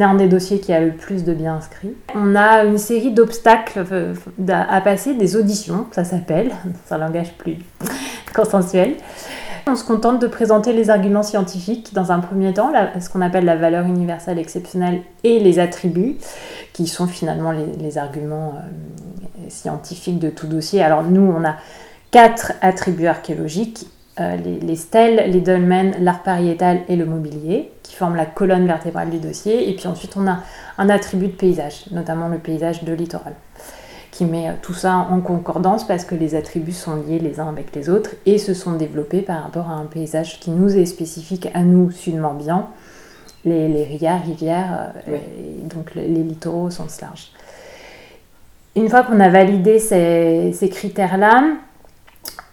est 0.00 0.04
un 0.04 0.14
des 0.14 0.28
dossiers 0.28 0.60
qui 0.60 0.72
a 0.72 0.80
le 0.80 0.92
plus 0.92 1.24
de 1.24 1.32
biens 1.34 1.56
inscrits. 1.56 1.94
On 2.14 2.34
a 2.34 2.64
une 2.64 2.78
série 2.78 3.12
d'obstacles 3.12 3.84
euh, 3.92 4.14
à 4.48 4.80
passer, 4.80 5.14
des 5.14 5.36
auditions, 5.36 5.86
ça 5.92 6.04
s'appelle, 6.04 6.52
c'est 6.84 6.94
un 6.94 6.98
langage 6.98 7.32
plus 7.34 7.58
consensuel. 8.34 8.94
On 9.68 9.74
se 9.74 9.84
contente 9.84 10.20
de 10.20 10.28
présenter 10.28 10.72
les 10.72 10.90
arguments 10.90 11.24
scientifiques 11.24 11.92
dans 11.92 12.12
un 12.12 12.20
premier 12.20 12.54
temps, 12.54 12.70
ce 13.00 13.08
qu'on 13.08 13.20
appelle 13.20 13.44
la 13.44 13.56
valeur 13.56 13.84
universelle 13.84 14.38
exceptionnelle 14.38 15.02
et 15.24 15.40
les 15.40 15.58
attributs, 15.58 16.18
qui 16.72 16.86
sont 16.86 17.08
finalement 17.08 17.52
les, 17.52 17.98
arguments 17.98 18.54
euh, 18.54 19.48
scientifiques 19.48 20.20
de 20.20 20.30
tout 20.30 20.46
dossier. 20.46 20.82
Alors 20.82 21.02
nous, 21.02 21.22
on 21.22 21.44
a 21.44 21.56
quatre 22.12 22.52
attributs 22.60 23.08
archéologiques, 23.08 23.88
euh, 24.18 24.36
les, 24.36 24.76
stèles, 24.76 25.30
les 25.30 25.42
dolmens, 25.42 25.92
l'art 26.00 26.22
pariétal 26.22 26.80
et 26.88 26.96
le 26.96 27.04
mobilier, 27.04 27.70
qui 27.82 27.94
forment 27.94 28.16
la 28.16 28.24
colonne 28.24 28.66
vertébrale 28.66 29.10
du 29.10 29.18
dossier. 29.18 29.68
Et 29.68 29.76
puis 29.76 29.88
ensuite, 29.88 30.16
on 30.16 30.26
a 30.26 30.38
un 30.78 30.88
attribut 30.88 31.26
de 31.26 31.32
paysage, 31.32 31.84
notamment 31.90 32.28
le 32.28 32.38
paysage 32.38 32.82
de 32.82 32.94
littoral, 32.94 33.34
qui 34.10 34.24
met 34.24 34.48
euh, 34.48 34.52
tout 34.62 34.72
ça 34.72 35.06
en 35.10 35.20
concordance 35.20 35.86
parce 35.86 36.06
que 36.06 36.14
les 36.14 36.34
attributs 36.34 36.72
sont 36.72 36.96
liés 36.96 37.18
les 37.18 37.40
uns 37.40 37.48
avec 37.48 37.76
les 37.76 37.90
autres 37.90 38.12
et 38.24 38.38
se 38.38 38.54
sont 38.54 38.72
développés 38.72 39.20
par 39.20 39.42
rapport 39.42 39.68
à 39.68 39.74
un 39.74 39.84
paysage 39.84 40.40
qui 40.40 40.50
nous 40.50 40.74
est 40.74 40.86
spécifique 40.86 41.50
à 41.52 41.60
nous, 41.60 41.90
sud-morbihan, 41.90 42.70
les, 43.44 43.68
les 43.68 43.84
rivières, 43.84 44.92
et 45.06 45.66
donc 45.66 45.94
les, 45.94 46.06
littoraux 46.06 46.68
au 46.68 46.70
sens 46.70 47.02
large. 47.02 47.32
Une 48.76 48.88
fois 48.88 49.02
qu'on 49.02 49.20
a 49.20 49.28
validé 49.28 49.78
ces, 49.78 50.52
ces 50.54 50.70
critères-là, 50.70 51.44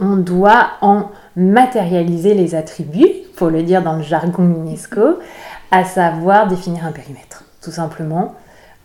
on 0.01 0.17
doit 0.17 0.71
en 0.81 1.09
matérialiser 1.35 2.33
les 2.33 2.55
attributs, 2.55 3.09
pour 3.35 3.49
le 3.49 3.63
dire 3.63 3.81
dans 3.81 3.95
le 3.95 4.03
jargon 4.03 4.43
UNESCO, 4.43 5.19
à 5.71 5.83
savoir 5.85 6.47
définir 6.47 6.85
un 6.85 6.91
périmètre, 6.91 7.45
tout 7.61 7.71
simplement 7.71 8.35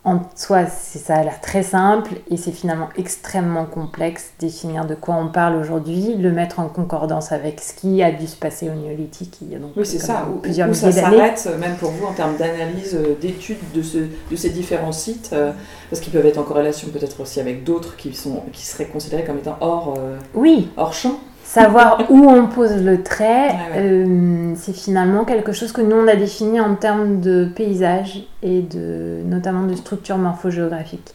en 0.08 0.22
soi, 0.36 0.66
ça 0.66 1.16
a 1.16 1.22
l'air 1.24 1.40
très 1.40 1.62
simple 1.62 2.14
et 2.30 2.36
c'est 2.36 2.52
finalement 2.52 2.88
extrêmement 2.96 3.66
complexe 3.66 4.30
définir 4.38 4.86
de 4.86 4.94
quoi 4.94 5.16
on 5.16 5.28
parle 5.28 5.56
aujourd'hui, 5.56 6.14
le 6.14 6.32
mettre 6.32 6.60
en 6.60 6.68
concordance 6.68 7.30
avec 7.32 7.60
ce 7.60 7.74
qui 7.74 8.02
a 8.02 8.10
dû 8.10 8.26
se 8.26 8.36
passer 8.36 8.70
au 8.70 8.74
néolithique 8.74 9.38
il 9.42 9.52
y 9.52 9.54
a 9.54 9.58
donc 9.58 9.72
oui, 9.76 9.84
c'est 9.84 9.98
ça. 9.98 10.26
Plusieurs 10.40 10.70
où, 10.70 10.74
ça 10.74 10.92
s'arrête, 10.92 11.48
même 11.58 11.76
pour 11.76 11.90
vous, 11.90 12.06
en 12.06 12.12
termes 12.12 12.36
d'analyse, 12.36 12.94
euh, 12.94 13.16
d'études 13.20 13.58
de, 13.74 13.82
ce, 13.82 13.98
de 14.30 14.36
ces 14.36 14.50
différents 14.50 14.92
sites, 14.92 15.30
euh, 15.32 15.52
parce 15.90 16.00
qu'ils 16.00 16.12
peuvent 16.12 16.26
être 16.26 16.38
en 16.38 16.44
corrélation 16.44 16.88
peut-être 16.88 17.20
aussi 17.20 17.40
avec 17.40 17.64
d'autres 17.64 17.96
qui, 17.96 18.14
sont, 18.14 18.42
qui 18.52 18.64
seraient 18.64 18.86
considérés 18.86 19.24
comme 19.24 19.38
étant 19.38 19.58
hors, 19.60 19.94
euh, 19.98 20.16
oui. 20.34 20.70
hors 20.76 20.94
champ. 20.94 21.18
Savoir 21.48 22.04
où 22.10 22.28
on 22.28 22.46
pose 22.46 22.84
le 22.84 23.02
trait, 23.02 23.54
euh, 23.74 24.52
c'est 24.54 24.74
finalement 24.74 25.24
quelque 25.24 25.52
chose 25.52 25.72
que 25.72 25.80
nous 25.80 25.96
on 25.96 26.06
a 26.06 26.14
défini 26.14 26.60
en 26.60 26.74
termes 26.74 27.22
de 27.22 27.46
paysage 27.46 28.22
et 28.42 28.60
de 28.60 29.22
notamment 29.24 29.62
de 29.62 29.74
structure 29.74 30.18
morphogéographique. 30.18 31.14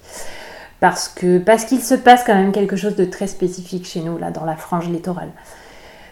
Parce 0.80 1.08
que 1.08 1.38
parce 1.38 1.66
qu'il 1.66 1.82
se 1.82 1.94
passe 1.94 2.24
quand 2.24 2.34
même 2.34 2.52
quelque 2.52 2.76
chose 2.76 2.96
de 2.96 3.06
très 3.06 3.28
spécifique 3.28 3.86
chez 3.86 4.00
nous 4.00 4.18
là 4.18 4.32
dans 4.32 4.44
la 4.44 4.56
frange 4.56 4.90
littorale. 4.90 5.30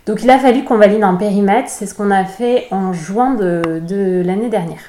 Donc 0.05 0.21
il 0.21 0.29
a 0.29 0.37
fallu 0.37 0.65
qu'on 0.65 0.77
valide 0.77 1.01
un 1.01 1.15
périmètre, 1.15 1.69
c'est 1.69 1.87
ce 1.87 1.95
qu'on 1.95 2.11
a 2.11 2.23
fait 2.23 2.67
en 2.69 2.93
juin 2.93 3.33
de, 3.33 3.81
de 3.87 4.21
l'année 4.23 4.49
dernière. 4.49 4.83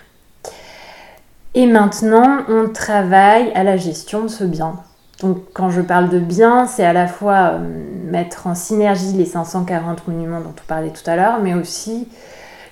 Et 1.54 1.64
maintenant 1.64 2.40
on 2.50 2.68
travaille 2.68 3.50
à 3.54 3.64
la 3.64 3.78
gestion 3.78 4.24
de 4.24 4.28
ce 4.28 4.44
bien 4.44 4.74
donc 5.22 5.38
quand 5.54 5.70
je 5.70 5.80
parle 5.80 6.08
de 6.08 6.18
bien, 6.18 6.66
c'est 6.66 6.84
à 6.84 6.92
la 6.92 7.06
fois 7.06 7.52
euh, 7.52 7.58
mettre 8.10 8.48
en 8.48 8.54
synergie 8.54 9.12
les 9.12 9.24
540 9.24 10.08
monuments 10.08 10.40
dont 10.40 10.50
on 10.50 10.66
parlait 10.66 10.90
tout 10.90 11.08
à 11.08 11.16
l'heure, 11.16 11.38
mais 11.40 11.54
aussi 11.54 12.08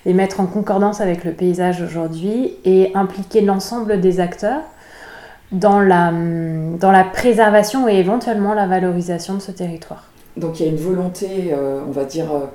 les 0.05 0.13
mettre 0.13 0.41
en 0.41 0.45
concordance 0.45 0.99
avec 0.99 1.23
le 1.23 1.31
paysage 1.31 1.81
aujourd'hui 1.81 2.55
et 2.65 2.91
impliquer 2.93 3.41
l'ensemble 3.41 4.01
des 4.01 4.19
acteurs 4.19 4.61
dans 5.53 5.79
la, 5.79 6.11
dans 6.11 6.91
la 6.91 7.03
préservation 7.05 7.87
et 7.87 7.95
éventuellement 7.95 8.53
la 8.53 8.67
valorisation 8.67 9.35
de 9.35 9.39
ce 9.39 9.51
territoire. 9.51 10.05
Donc 10.35 10.59
il 10.59 10.65
y 10.65 10.69
a 10.69 10.71
une 10.71 10.77
volonté, 10.77 11.53
euh, 11.53 11.81
on 11.87 11.91
va 11.91 12.03
dire, 12.03 12.33
euh, 12.33 12.45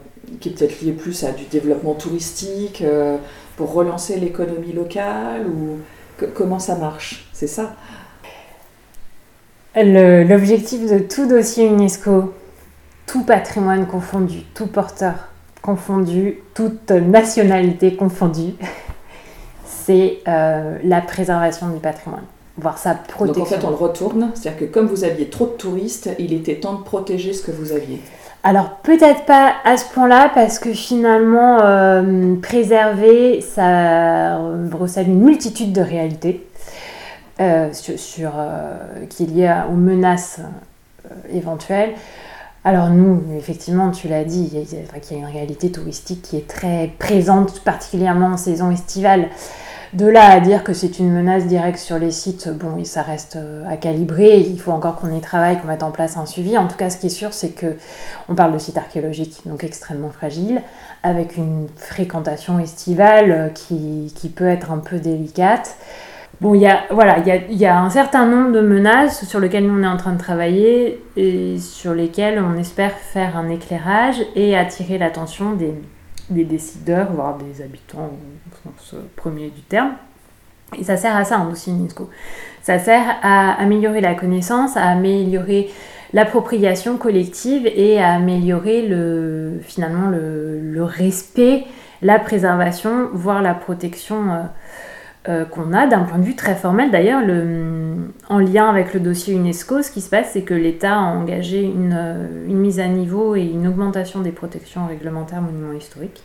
qui 0.40 0.50
est 0.50 0.52
peut-être 0.52 0.82
liée 0.82 0.92
plus 0.92 1.24
à 1.24 1.32
du 1.32 1.44
développement 1.44 1.94
touristique, 1.94 2.82
pour 3.56 3.72
relancer 3.72 4.18
l'économie 4.18 4.72
locale, 4.72 5.46
ou 5.46 5.78
comment 6.34 6.58
ça 6.58 6.74
marche? 6.74 7.28
C'est 7.32 7.46
ça? 7.46 7.76
L'objectif 9.76 10.90
de 10.90 10.98
tout 11.00 11.26
dossier 11.26 11.66
UNESCO, 11.66 12.32
tout 13.06 13.24
patrimoine 13.24 13.86
confondu, 13.86 14.40
tout 14.54 14.66
porteur 14.66 15.28
confondu, 15.60 16.38
toute 16.54 16.90
nationalité 16.90 17.94
confondue, 17.94 18.54
c'est 19.66 20.18
euh, 20.28 20.78
la 20.82 21.00
préservation 21.02 21.68
du 21.68 21.78
patrimoine, 21.78 22.24
voire 22.56 22.78
sa 22.78 22.94
protection. 22.94 23.42
Donc 23.42 23.52
en 23.52 23.56
fait, 23.56 23.66
on 23.66 23.70
le 23.70 23.76
retourne, 23.76 24.30
c'est-à-dire 24.34 24.60
que 24.60 24.64
comme 24.64 24.86
vous 24.86 25.04
aviez 25.04 25.26
trop 25.26 25.44
de 25.44 25.52
touristes, 25.52 26.08
il 26.18 26.32
était 26.32 26.54
temps 26.54 26.74
de 26.74 26.82
protéger 26.82 27.34
ce 27.34 27.42
que 27.42 27.50
vous 27.50 27.72
aviez. 27.72 28.00
Alors 28.44 28.76
peut-être 28.82 29.24
pas 29.26 29.54
à 29.64 29.76
ce 29.76 29.84
point-là, 29.92 30.30
parce 30.34 30.58
que 30.58 30.72
finalement, 30.72 31.58
euh, 31.62 32.36
préserver, 32.40 33.40
ça 33.40 34.38
recèle 34.72 35.08
une 35.08 35.22
multitude 35.22 35.72
de 35.72 35.82
réalités. 35.82 36.46
Euh, 37.38 37.70
sur, 37.74 38.32
euh, 38.38 39.04
qui 39.10 39.24
est 39.24 39.26
lié 39.26 39.54
aux 39.68 39.74
menaces 39.74 40.40
euh, 40.40 41.36
éventuelles. 41.36 41.90
Alors 42.64 42.88
nous, 42.88 43.22
effectivement, 43.36 43.90
tu 43.90 44.08
l'as 44.08 44.24
dit, 44.24 44.48
il 44.50 44.58
y, 44.58 45.14
a, 45.14 45.16
une 45.18 45.26
réalité 45.26 45.70
touristique 45.70 46.22
qui 46.22 46.38
est 46.38 46.48
très 46.48 46.90
présente, 46.98 47.60
particulièrement 47.60 48.28
en 48.28 48.36
saison 48.38 48.70
estivale. 48.70 49.28
De 49.92 50.06
là 50.06 50.30
à 50.30 50.40
dire 50.40 50.64
que 50.64 50.72
c'est 50.72 50.98
une 50.98 51.12
menace 51.12 51.44
directe 51.44 51.78
sur 51.78 51.98
les 51.98 52.10
sites, 52.10 52.48
bon, 52.48 52.82
ça 52.84 53.02
reste 53.02 53.38
à 53.68 53.76
calibrer. 53.76 54.38
Il 54.38 54.58
faut 54.58 54.72
encore 54.72 54.96
qu'on 54.96 55.14
y 55.14 55.20
travaille, 55.20 55.60
qu'on 55.60 55.68
mette 55.68 55.82
en 55.82 55.90
place 55.90 56.16
un 56.16 56.24
suivi. 56.24 56.56
En 56.56 56.68
tout 56.68 56.76
cas, 56.76 56.88
ce 56.88 56.96
qui 56.96 57.08
est 57.08 57.10
sûr, 57.10 57.34
c'est 57.34 57.50
que 57.50 57.76
on 58.30 58.34
parle 58.34 58.54
de 58.54 58.58
sites 58.58 58.78
archéologiques, 58.78 59.42
donc 59.44 59.62
extrêmement 59.62 60.10
fragiles, 60.10 60.62
avec 61.02 61.36
une 61.36 61.68
fréquentation 61.76 62.58
estivale 62.58 63.52
qui 63.54 64.32
peut 64.34 64.48
être 64.48 64.72
un 64.72 64.78
peu 64.78 64.98
délicate. 64.98 65.76
Bon, 66.42 66.52
il 66.52 66.60
y 66.60 66.66
a, 66.66 66.84
voilà, 66.90 67.18
il 67.48 67.56
y 67.56 67.64
a, 67.64 67.80
un 67.80 67.88
certain 67.88 68.26
nombre 68.26 68.52
de 68.52 68.60
menaces 68.60 69.24
sur 69.26 69.40
lesquelles 69.40 69.66
nous 69.66 69.80
on 69.80 69.82
est 69.82 69.86
en 69.86 69.96
train 69.96 70.12
de 70.12 70.18
travailler 70.18 71.02
et 71.16 71.58
sur 71.58 71.94
lesquelles 71.94 72.38
on 72.38 72.58
espère 72.58 72.92
faire 72.92 73.38
un 73.38 73.48
éclairage 73.48 74.16
et 74.34 74.54
attirer 74.54 74.98
l'attention 74.98 75.52
des, 75.54 75.74
décideurs, 76.44 77.10
voire 77.10 77.38
des 77.38 77.62
habitants 77.62 78.10
au 78.66 78.70
sens 78.78 79.00
premier 79.16 79.48
du 79.48 79.62
terme. 79.62 79.92
Et 80.78 80.84
ça 80.84 80.98
sert 80.98 81.16
à 81.16 81.24
ça 81.24 81.38
en 81.38 81.46
dossier 81.48 81.72
UNESCO. 81.72 82.10
Ça 82.60 82.78
sert 82.78 83.16
à 83.22 83.52
améliorer 83.52 84.02
la 84.02 84.14
connaissance, 84.14 84.76
à 84.76 84.88
améliorer 84.88 85.70
l'appropriation 86.12 86.98
collective 86.98 87.66
et 87.66 87.98
à 87.98 88.12
améliorer 88.12 88.86
le, 88.86 89.58
finalement 89.62 90.10
le, 90.10 90.84
respect, 90.84 91.64
la 92.02 92.18
préservation, 92.18 93.08
voire 93.14 93.40
la 93.40 93.54
protection. 93.54 94.32
Euh, 94.32 94.42
euh, 95.28 95.44
qu'on 95.44 95.72
a 95.72 95.88
d'un 95.88 96.04
point 96.04 96.18
de 96.18 96.24
vue 96.24 96.36
très 96.36 96.54
formel. 96.54 96.92
D'ailleurs, 96.92 97.20
en 98.28 98.38
lien 98.38 98.68
avec 98.68 98.94
le 98.94 99.00
dossier 99.00 99.34
UNESCO, 99.34 99.82
ce 99.82 99.90
qui 99.90 100.00
se 100.00 100.08
passe, 100.08 100.30
c'est 100.34 100.42
que 100.42 100.54
l'État 100.54 100.94
a 100.94 101.02
engagé 101.02 101.62
une, 101.62 101.96
euh, 101.98 102.46
mise 102.46 102.78
à 102.78 102.86
niveau 102.86 103.34
et 103.34 103.42
une 103.42 103.66
augmentation 103.66 104.20
des 104.20 104.30
protections 104.30 104.86
réglementaires 104.86 105.42
monuments 105.42 105.72
historiques. 105.72 106.22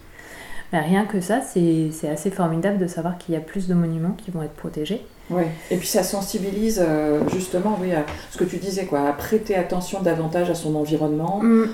Mais 0.71 0.81
rien 0.81 1.05
que 1.05 1.19
ça, 1.19 1.41
c'est 1.41 1.89
assez 2.09 2.29
formidable 2.29 2.77
de 2.77 2.85
savoir 2.85 3.17
qu'il 3.17 3.33
y 3.33 3.37
a 3.37 3.41
plus 3.41 3.67
de 3.67 3.73
monuments 3.73 4.15
qui 4.23 4.29
vont 4.29 4.43
être 4.43 4.53
protégés. 4.53 5.01
Oui, 5.31 5.43
et 5.71 5.77
puis 5.77 5.87
ça 5.87 6.03
sensibilise 6.03 6.83
euh, 6.85 7.21
justement 7.33 7.79
oui, 7.81 7.93
à 7.93 8.05
ce 8.29 8.37
que 8.37 8.43
tu 8.43 8.57
disais, 8.57 8.85
quoi, 8.85 9.07
à 9.07 9.13
prêter 9.13 9.55
attention 9.55 10.01
davantage 10.01 10.49
à 10.49 10.55
son 10.55 10.75
environnement, 10.75 11.39
mm. 11.41 11.69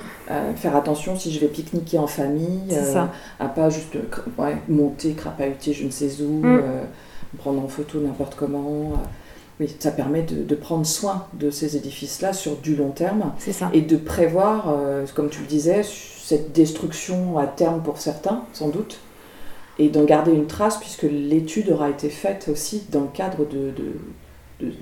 faire 0.56 0.76
attention 0.78 1.18
si 1.18 1.34
je 1.34 1.40
vais 1.40 1.48
pique-niquer 1.48 1.98
en 1.98 2.08
famille, 2.08 2.74
à 3.40 3.48
pas 3.48 3.70
juste 3.70 3.98
monter, 4.70 5.12
crapahuter 5.14 5.74
je 5.74 5.86
ne 5.86 5.92
sais 5.92 6.22
où. 6.22 6.46
Mm 6.46 6.62
prendre 7.38 7.64
en 7.64 7.68
photo 7.68 8.00
n'importe 8.00 8.36
comment. 8.36 8.94
Euh, 8.94 8.96
oui, 9.60 9.76
ça 9.80 9.90
permet 9.92 10.22
de, 10.22 10.56
prendre 10.56 10.86
soin 10.86 11.26
de 11.34 11.50
ces 11.50 11.76
édifices-là 11.76 12.32
sur 12.32 12.58
du 12.58 12.76
long 12.76 12.92
terme. 12.92 13.34
Ça. 13.40 13.72
Et 13.74 13.82
de 13.82 13.98
prévoir, 13.98 14.70
euh, 14.70 15.06
comme 15.16 15.30
tu 15.30 15.42
le 15.42 15.48
disais, 15.48 15.82
cette 15.84 16.52
destruction 16.52 17.40
à 17.40 17.48
terme 17.48 17.82
pour 17.82 17.98
certains, 17.98 18.44
sans 18.54 18.70
doute, 18.70 19.00
et 19.80 19.90
d'en 19.90 20.04
garder 20.04 20.32
une 20.32 20.46
trace, 20.46 20.78
puisque 20.78 21.08
l'étude 21.10 21.70
aura 21.72 21.90
été 21.90 22.10
faite 22.10 22.50
aussi 22.52 22.84
dans 22.92 23.02
le 23.02 23.08
cadre 23.08 23.46
de, 23.46 23.72
de, 23.72 23.94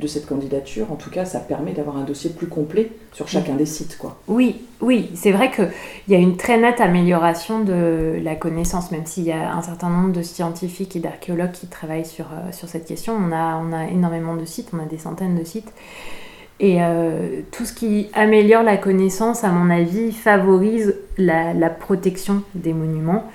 cette 0.07 0.27
candidature. 0.27 0.91
En 0.91 0.95
tout 0.95 1.09
cas, 1.09 1.25
ça 1.25 1.39
permet 1.39 1.73
d'avoir 1.73 1.97
un 1.97 2.03
dossier 2.03 2.29
plus 2.29 2.47
complet 2.47 2.91
sur 3.11 3.27
chacun 3.27 3.55
des 3.55 3.65
sites. 3.65 3.97
Quoi. 3.97 4.17
Oui, 4.27 4.61
oui, 4.81 5.09
c'est 5.15 5.31
vrai 5.31 5.51
qu'il 5.51 5.69
y 6.07 6.15
a 6.15 6.17
une 6.17 6.37
très 6.37 6.57
nette 6.57 6.79
amélioration 6.79 7.59
de 7.59 8.19
la 8.23 8.35
connaissance, 8.35 8.91
même 8.91 9.05
s'il 9.05 9.23
y 9.23 9.31
a 9.31 9.53
un 9.53 9.61
certain 9.61 9.89
nombre 9.89 10.13
de 10.13 10.21
scientifiques 10.21 10.95
et 10.95 10.99
d'archéologues 10.99 11.51
qui 11.51 11.67
travaillent 11.67 12.05
sur, 12.05 12.25
euh, 12.25 12.51
sur 12.51 12.69
cette 12.69 12.85
question. 12.85 13.13
On 13.15 13.31
a, 13.31 13.57
on 13.57 13.73
a 13.73 13.87
énormément 13.87 14.35
de 14.35 14.45
sites, 14.45 14.69
on 14.73 14.79
a 14.79 14.85
des 14.85 14.97
centaines 14.97 15.37
de 15.37 15.43
sites. 15.43 15.71
Et 16.61 16.81
euh, 16.81 17.41
tout 17.51 17.65
ce 17.65 17.73
qui 17.73 18.07
améliore 18.13 18.63
la 18.63 18.77
connaissance, 18.77 19.43
à 19.43 19.49
mon 19.49 19.69
avis, 19.69 20.13
favorise 20.13 20.95
la, 21.17 21.53
la 21.53 21.69
protection 21.69 22.43
des 22.53 22.71
monuments. 22.71 23.25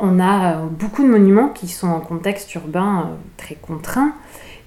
On 0.00 0.18
a 0.18 0.54
euh, 0.54 0.66
beaucoup 0.66 1.04
de 1.04 1.08
monuments 1.08 1.50
qui 1.50 1.68
sont 1.68 1.86
en 1.86 2.00
contexte 2.00 2.52
urbain 2.54 3.10
très 3.36 3.54
contraint. 3.54 4.12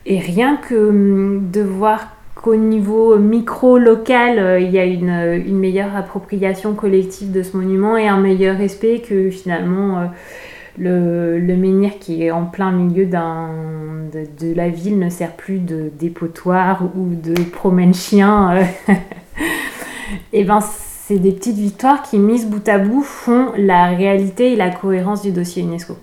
Et 0.05 0.19
rien 0.19 0.57
que 0.57 0.75
hum, 0.75 1.49
de 1.51 1.61
voir 1.61 2.09
qu'au 2.35 2.55
niveau 2.55 3.17
micro-local, 3.17 4.37
euh, 4.37 4.59
il 4.59 4.71
y 4.71 4.79
a 4.79 4.85
une, 4.85 5.43
une, 5.45 5.57
meilleure 5.57 5.95
appropriation 5.95 6.73
collective 6.73 7.31
de 7.31 7.41
ce 7.41 7.55
monument 7.55 7.95
et 7.95 8.07
un 8.07 8.19
meilleur 8.19 8.57
respect 8.57 8.99
que 8.99 9.29
finalement 9.29 9.99
euh, 9.99 11.39
le, 11.39 11.55
menhir 11.55 11.99
qui 11.99 12.23
est 12.23 12.31
en 12.31 12.45
plein 12.45 12.71
milieu 12.71 13.05
de, 13.05 14.45
de, 14.45 14.53
la 14.53 14.69
ville 14.69 14.99
ne 14.99 15.09
sert 15.09 15.33
plus 15.33 15.59
de 15.59 15.89
dépotoir 15.97 16.83
ou 16.95 17.13
de 17.15 17.33
promène-chien. 17.41 18.65
Euh. 18.89 18.93
et 20.33 20.43
ben 20.43 20.59
c'est 20.61 21.19
des 21.19 21.31
petites 21.31 21.57
victoires 21.57 22.01
qui, 22.01 22.17
mises 22.17 22.47
bout 22.47 22.67
à 22.67 22.77
bout, 22.77 23.03
font 23.03 23.51
la 23.57 23.87
réalité 23.87 24.53
et 24.53 24.55
la 24.55 24.69
cohérence 24.69 25.21
du 25.21 25.31
dossier 25.31 25.63
UNESCO. 25.63 25.95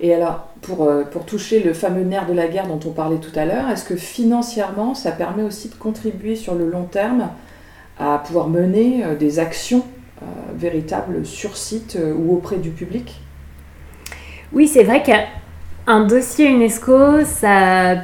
Et 0.00 0.12
alors, 0.12 0.48
pour, 0.60 0.84
euh, 0.84 1.04
pour, 1.04 1.24
toucher 1.24 1.62
le 1.62 1.72
fameux 1.72 2.04
nerf 2.04 2.26
de 2.26 2.34
la 2.34 2.48
guerre 2.48 2.66
dont 2.66 2.80
on 2.86 2.92
parlait 2.92 3.16
tout 3.16 3.36
à 3.38 3.46
l'heure, 3.46 3.70
est-ce 3.70 3.84
que 3.84 3.96
financièrement, 3.96 4.94
ça 4.94 5.10
permet 5.10 5.42
aussi 5.42 5.68
de 5.68 5.74
contribuer 5.74 6.36
sur 6.36 6.54
le 6.54 6.68
long 6.68 6.84
terme 6.84 7.30
à 7.98 8.18
pouvoir 8.18 8.48
mener 8.48 9.04
euh, 9.04 9.14
des 9.14 9.38
actions 9.38 9.84
euh, 10.22 10.26
véritables 10.54 11.24
sur 11.24 11.56
site 11.56 11.98
ou 12.18 12.34
auprès 12.34 12.56
du 12.56 12.70
public? 12.70 13.20
Oui, 14.52 14.68
c'est 14.68 14.84
vrai 14.84 15.02
que 15.02 15.12
Un 15.86 16.04
dossier 16.04 16.46
UNESCO, 16.46 17.24
ça 17.24 17.96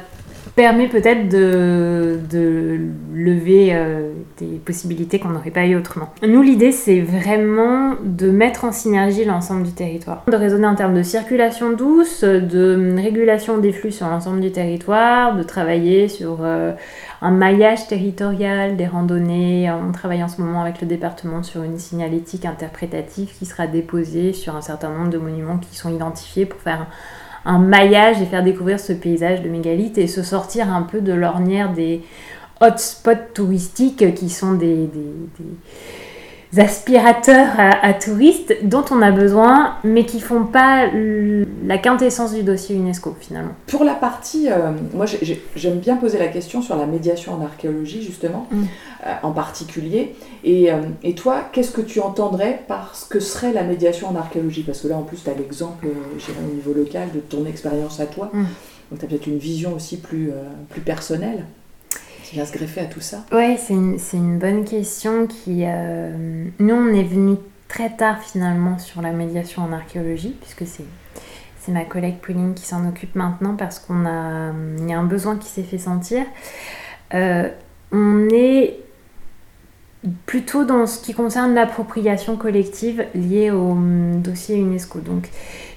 permet 0.55 0.87
peut-être 0.87 1.29
de, 1.29 2.79
lever 3.13 3.69
euh, 3.71 4.11
des 4.37 4.57
possibilités 4.57 5.19
qu'on 5.19 5.29
n'aurait 5.29 5.51
pas 5.51 5.65
eu 5.65 5.75
autrement. 5.75 6.09
Nous, 6.27 6.41
l'idée, 6.41 6.71
c'est 6.71 6.99
vraiment 6.99 7.95
de 8.03 8.29
mettre 8.29 8.65
en 8.65 8.71
synergie 8.71 9.23
l'ensemble 9.25 9.63
du 9.63 9.71
territoire, 9.71 10.23
de 10.27 10.35
raisonner 10.35 10.67
en 10.67 10.75
termes 10.75 10.95
de 10.95 11.03
circulation 11.03 11.71
douce, 11.71 12.23
de 12.23 12.95
régulation 12.97 13.57
des 13.57 13.71
flux 13.71 13.91
sur 13.91 14.07
l'ensemble 14.07 14.41
du 14.41 14.51
territoire, 14.51 15.35
de 15.35 15.43
travailler 15.43 16.07
sur 16.07 16.39
euh, 16.41 16.73
un 17.21 17.31
maillage 17.31 17.87
territorial 17.87 18.75
des 18.75 18.87
randonnées. 18.87 19.71
On 19.71 19.91
travaille 19.91 20.23
en 20.23 20.27
ce 20.27 20.41
moment 20.41 20.61
avec 20.61 20.81
le 20.81 20.87
département 20.87 21.43
sur 21.43 21.63
une 21.63 21.79
signalétique 21.79 22.45
interprétative 22.45 23.29
qui 23.37 23.45
sera 23.45 23.67
déposée 23.67 24.33
sur 24.33 24.55
un 24.55 24.61
certain 24.61 24.89
nombre 24.89 25.09
de 25.09 25.17
monuments 25.17 25.57
qui 25.57 25.75
sont 25.75 25.93
identifiés 25.93 26.45
pour 26.45 26.59
faire 26.59 26.81
un 26.81 26.87
maillage 27.45 28.21
et 28.21 28.25
faire 28.25 28.43
découvrir 28.43 28.79
ce 28.79 28.93
paysage 28.93 29.41
de 29.41 29.49
mégalithes 29.49 29.97
et 29.97 30.07
se 30.07 30.23
sortir 30.23 30.73
un 30.73 30.83
peu 30.83 31.01
de 31.01 31.13
l'ornière 31.13 31.73
des 31.73 32.01
hotspots 32.61 33.33
touristiques 33.33 34.13
qui 34.15 34.29
sont 34.29 34.53
des, 34.53 34.89
aspirateurs 36.57 37.47
à, 37.57 37.93
touristes 37.93 38.55
dont 38.63 38.85
on 38.91 39.01
a 39.01 39.11
besoin, 39.11 39.75
mais 39.83 40.05
qui 40.05 40.19
font 40.19 40.45
pas 40.45 40.87
la 41.65 41.77
quintessence 41.77 42.33
du 42.33 42.43
dossier 42.43 42.75
UNESCO 42.75 43.15
finalement. 43.19 43.53
Pour 43.67 43.83
la 43.83 43.93
partie, 43.93 44.49
euh, 44.49 44.71
moi 44.93 45.05
j'aime 45.55 45.79
bien 45.79 45.95
poser 45.95 46.19
la 46.19 46.27
question 46.27 46.61
sur 46.61 46.75
la 46.75 46.85
médiation 46.85 47.33
en 47.33 47.41
archéologie 47.43 48.03
justement, 48.03 48.47
mm. 48.51 48.63
euh, 49.05 49.13
en 49.23 49.31
particulier. 49.31 50.15
Et, 50.43 50.71
euh, 50.71 50.81
et 51.03 51.15
toi, 51.15 51.43
qu'est-ce 51.51 51.71
que 51.71 51.81
tu 51.81 51.99
entendrais 51.99 52.61
par 52.67 52.95
ce 52.95 53.07
que 53.07 53.19
serait 53.19 53.53
la 53.53 53.63
médiation 53.63 54.09
en 54.09 54.15
archéologie? 54.15 54.63
Parce 54.63 54.81
que 54.81 54.87
là 54.87 54.97
en 54.97 55.03
plus 55.03 55.23
tu 55.23 55.29
as 55.29 55.33
l'exemple, 55.33 55.87
au 55.87 56.53
niveau 56.53 56.73
local, 56.73 57.09
de 57.13 57.19
ton 57.19 57.45
expérience 57.45 57.99
à 57.99 58.05
toi. 58.05 58.29
Mm. 58.33 58.45
Donc 58.91 58.99
tu 58.99 59.05
as 59.05 59.07
peut-être 59.07 59.27
une 59.27 59.39
vision 59.39 59.73
aussi 59.73 59.97
plus, 59.97 60.31
plus 60.69 60.81
personnelle 60.81 61.45
qui 62.33 62.39
vient 62.39 62.45
se 62.45 62.57
greffer 62.57 62.81
à 62.81 62.85
tout 62.85 62.99
ça 62.99 63.25
Oui, 63.31 63.57
c'est 63.59 63.73
une, 63.73 63.99
une, 64.13 64.39
bonne 64.39 64.65
question 64.65 65.27
qui... 65.27 65.65
Euh, 65.65 66.45
nous, 66.57 66.73
on 66.73 66.87
est 66.87 67.03
venu 67.03 67.35
très 67.67 67.91
tard 67.91 68.23
finalement 68.23 68.79
sur 68.79 69.03
la 69.03 69.11
médiation 69.11 69.61
en 69.61 69.71
archéologie, 69.71 70.35
puisque 70.41 70.65
c'est... 70.65 70.85
Ma 71.69 71.85
collègue 71.85 72.17
Pauline 72.17 72.55
qui 72.55 72.65
s'en 72.65 72.85
occupe 72.89 73.15
maintenant 73.15 73.55
parce 73.55 73.79
qu'on 73.79 74.05
a, 74.05 74.51
y 74.85 74.91
a 74.91 74.99
un 74.99 75.05
besoin 75.05 75.37
qui 75.37 75.47
s'est 75.47 75.63
fait 75.63 75.77
sentir. 75.77 76.25
Euh, 77.13 77.47
on 77.93 78.27
est 78.33 78.79
plutôt 80.25 80.65
dans 80.65 80.85
ce 80.87 80.99
qui 81.01 81.13
concerne 81.13 81.53
l'appropriation 81.53 82.35
collective 82.35 83.05
liée 83.15 83.49
au 83.49 83.71
hum, 83.71 84.21
dossier 84.21 84.57
UNESCO. 84.57 84.99
Donc, 84.99 85.29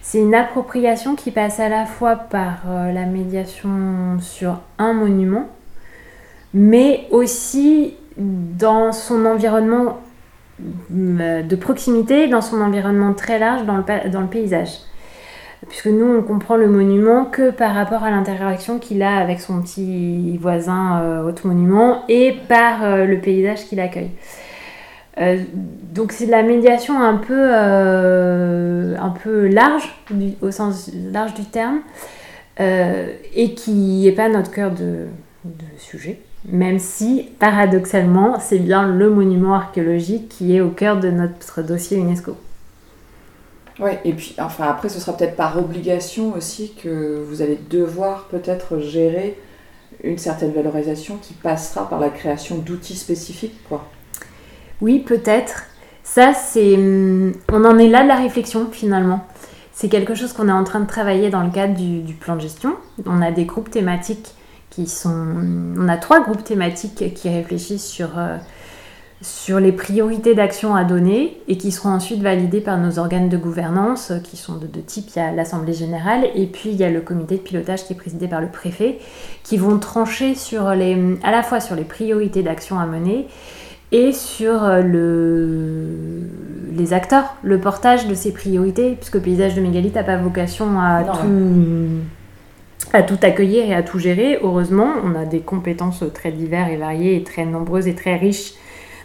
c'est 0.02 0.18
une 0.18 0.34
appropriation 0.34 1.14
qui 1.14 1.30
passe 1.30 1.60
à 1.60 1.68
la 1.68 1.86
fois 1.86 2.16
par 2.16 2.62
euh, 2.68 2.90
la 2.90 3.06
médiation 3.06 4.18
sur 4.20 4.60
un 4.78 4.92
monument, 4.92 5.48
mais 6.56 7.06
aussi 7.10 7.92
dans 8.16 8.90
son 8.90 9.26
environnement 9.26 9.98
euh, 10.90 11.42
de 11.42 11.54
proximité, 11.54 12.28
dans 12.28 12.40
son 12.40 12.62
environnement 12.62 13.12
très 13.12 13.38
large 13.38 13.66
dans 13.66 13.76
le, 13.76 14.10
dans 14.10 14.22
le 14.22 14.26
paysage. 14.26 14.70
Puisque 15.68 15.88
nous, 15.88 16.06
on 16.06 16.22
comprend 16.22 16.56
le 16.56 16.66
monument 16.66 17.26
que 17.26 17.50
par 17.50 17.74
rapport 17.74 18.04
à 18.04 18.10
l'interaction 18.10 18.78
qu'il 18.78 19.02
a 19.02 19.18
avec 19.18 19.40
son 19.40 19.60
petit 19.60 20.38
voisin 20.38 21.02
euh, 21.02 21.28
haute 21.28 21.44
monument 21.44 22.04
et 22.08 22.34
par 22.48 22.82
euh, 22.84 23.04
le 23.04 23.18
paysage 23.18 23.66
qu'il 23.66 23.78
accueille. 23.78 24.12
donc 25.92 26.12
c'est 26.12 26.24
de 26.26 26.30
la 26.30 26.42
médiation 26.42 26.98
un 26.98 27.16
peu, 27.16 27.52
un 27.54 29.14
peu 29.22 29.48
large, 29.48 29.94
au 30.40 30.50
sens 30.50 30.90
large 31.12 31.34
du 31.34 31.44
terme, 31.44 31.80
et 32.58 33.54
qui 33.54 34.04
n'est 34.04 34.12
pas 34.12 34.30
notre 34.30 34.50
cœur 34.50 34.70
de 34.70 35.08
sujet 35.76 36.20
même 36.48 36.78
si 36.78 37.28
paradoxalement 37.38 38.38
c'est 38.40 38.58
bien 38.58 38.88
le 38.88 39.10
monument 39.10 39.54
archéologique 39.54 40.28
qui 40.28 40.56
est 40.56 40.60
au 40.60 40.70
cœur 40.70 40.98
de 40.98 41.10
notre 41.10 41.62
dossier 41.62 41.98
UNESCO. 41.98 42.36
Oui, 43.78 43.90
et 44.04 44.12
puis 44.12 44.34
enfin 44.38 44.64
après 44.64 44.88
ce 44.88 45.00
sera 45.00 45.16
peut-être 45.16 45.36
par 45.36 45.58
obligation 45.58 46.34
aussi 46.34 46.72
que 46.82 47.22
vous 47.28 47.42
allez 47.42 47.58
devoir 47.68 48.24
peut-être 48.24 48.78
gérer 48.78 49.38
une 50.02 50.18
certaine 50.18 50.52
valorisation 50.52 51.18
qui 51.20 51.34
passera 51.34 51.88
par 51.88 52.00
la 52.00 52.10
création 52.10 52.58
d'outils 52.58 52.96
spécifiques, 52.96 53.58
quoi. 53.68 53.88
Oui, 54.80 54.98
peut-être. 54.98 55.64
Ça, 56.04 56.34
c'est. 56.34 56.76
On 57.50 57.64
en 57.64 57.78
est 57.78 57.88
là 57.88 58.02
de 58.02 58.08
la 58.08 58.16
réflexion 58.16 58.68
finalement. 58.70 59.26
C'est 59.72 59.88
quelque 59.88 60.14
chose 60.14 60.32
qu'on 60.32 60.48
est 60.48 60.52
en 60.52 60.64
train 60.64 60.80
de 60.80 60.86
travailler 60.86 61.28
dans 61.28 61.42
le 61.42 61.50
cadre 61.50 61.74
du, 61.74 62.00
du 62.00 62.14
plan 62.14 62.36
de 62.36 62.40
gestion. 62.40 62.74
On 63.04 63.20
a 63.20 63.30
des 63.30 63.44
groupes 63.44 63.70
thématiques 63.70 64.35
sont... 64.84 65.26
On 65.78 65.88
a 65.88 65.96
trois 65.96 66.20
groupes 66.22 66.44
thématiques 66.44 67.14
qui 67.14 67.28
réfléchissent 67.30 67.86
sur, 67.86 68.18
euh, 68.18 68.36
sur 69.22 69.58
les 69.58 69.72
priorités 69.72 70.34
d'action 70.34 70.74
à 70.74 70.84
donner 70.84 71.40
et 71.48 71.56
qui 71.56 71.72
seront 71.72 71.88
ensuite 71.88 72.20
validées 72.20 72.60
par 72.60 72.76
nos 72.76 72.98
organes 72.98 73.30
de 73.30 73.38
gouvernance 73.38 74.10
euh, 74.10 74.18
qui 74.18 74.36
sont 74.36 74.56
de 74.56 74.66
deux 74.66 74.82
types. 74.82 75.08
Il 75.16 75.18
y 75.18 75.22
a 75.22 75.32
l'Assemblée 75.32 75.72
générale 75.72 76.26
et 76.34 76.46
puis 76.46 76.70
il 76.70 76.76
y 76.76 76.84
a 76.84 76.90
le 76.90 77.00
comité 77.00 77.36
de 77.36 77.40
pilotage 77.40 77.84
qui 77.84 77.94
est 77.94 77.96
présidé 77.96 78.28
par 78.28 78.42
le 78.42 78.48
préfet 78.48 78.98
qui 79.42 79.56
vont 79.56 79.78
trancher 79.78 80.34
sur 80.34 80.70
les, 80.74 81.18
à 81.22 81.30
la 81.30 81.42
fois 81.42 81.60
sur 81.60 81.74
les 81.76 81.84
priorités 81.84 82.42
d'action 82.42 82.78
à 82.78 82.84
mener 82.84 83.26
et 83.92 84.12
sur 84.12 84.64
euh, 84.64 84.82
le, 84.82 85.86
les 86.76 86.92
acteurs, 86.92 87.34
le 87.42 87.60
portage 87.60 88.06
de 88.06 88.14
ces 88.14 88.32
priorités, 88.32 88.96
puisque 88.96 89.14
le 89.14 89.20
paysage 89.20 89.54
de 89.54 89.60
mégalithe 89.60 89.94
n'a 89.94 90.04
pas 90.04 90.16
vocation 90.16 90.80
à 90.80 91.04
tout 91.04 91.28
à 92.96 93.02
tout 93.02 93.18
accueillir 93.22 93.64
et 93.64 93.74
à 93.74 93.82
tout 93.82 93.98
gérer. 93.98 94.38
Heureusement, 94.42 94.94
on 95.04 95.14
a 95.14 95.24
des 95.24 95.40
compétences 95.40 96.02
très 96.14 96.32
diverses 96.32 96.70
et 96.70 96.76
variées 96.76 97.16
et 97.16 97.22
très 97.22 97.44
nombreuses 97.44 97.86
et 97.86 97.94
très 97.94 98.16
riches 98.16 98.54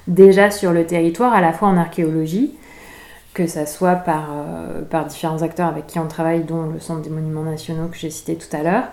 déjà 0.08 0.52
sur 0.52 0.72
le 0.72 0.86
territoire, 0.86 1.34
à 1.34 1.42
la 1.42 1.54
fois 1.54 1.68
en 1.68 1.78
archéologie, 1.78 2.54
que 3.34 3.48
ça 3.48 3.66
soit 3.66 3.96
par, 3.96 4.30
euh, 4.32 4.82
par 4.82 5.06
différents 5.06 5.42
acteurs 5.42 5.68
avec 5.68 5.88
qui 5.88 6.00
on 6.00 6.08
travaille, 6.08 6.44
dont 6.44 6.64
le 6.64 6.80
Centre 6.80 7.02
des 7.02 7.10
Monuments 7.10 7.44
Nationaux 7.44 7.88
que 7.88 7.98
j'ai 7.98 8.10
cité 8.10 8.36
tout 8.36 8.54
à 8.56 8.64
l'heure, 8.64 8.86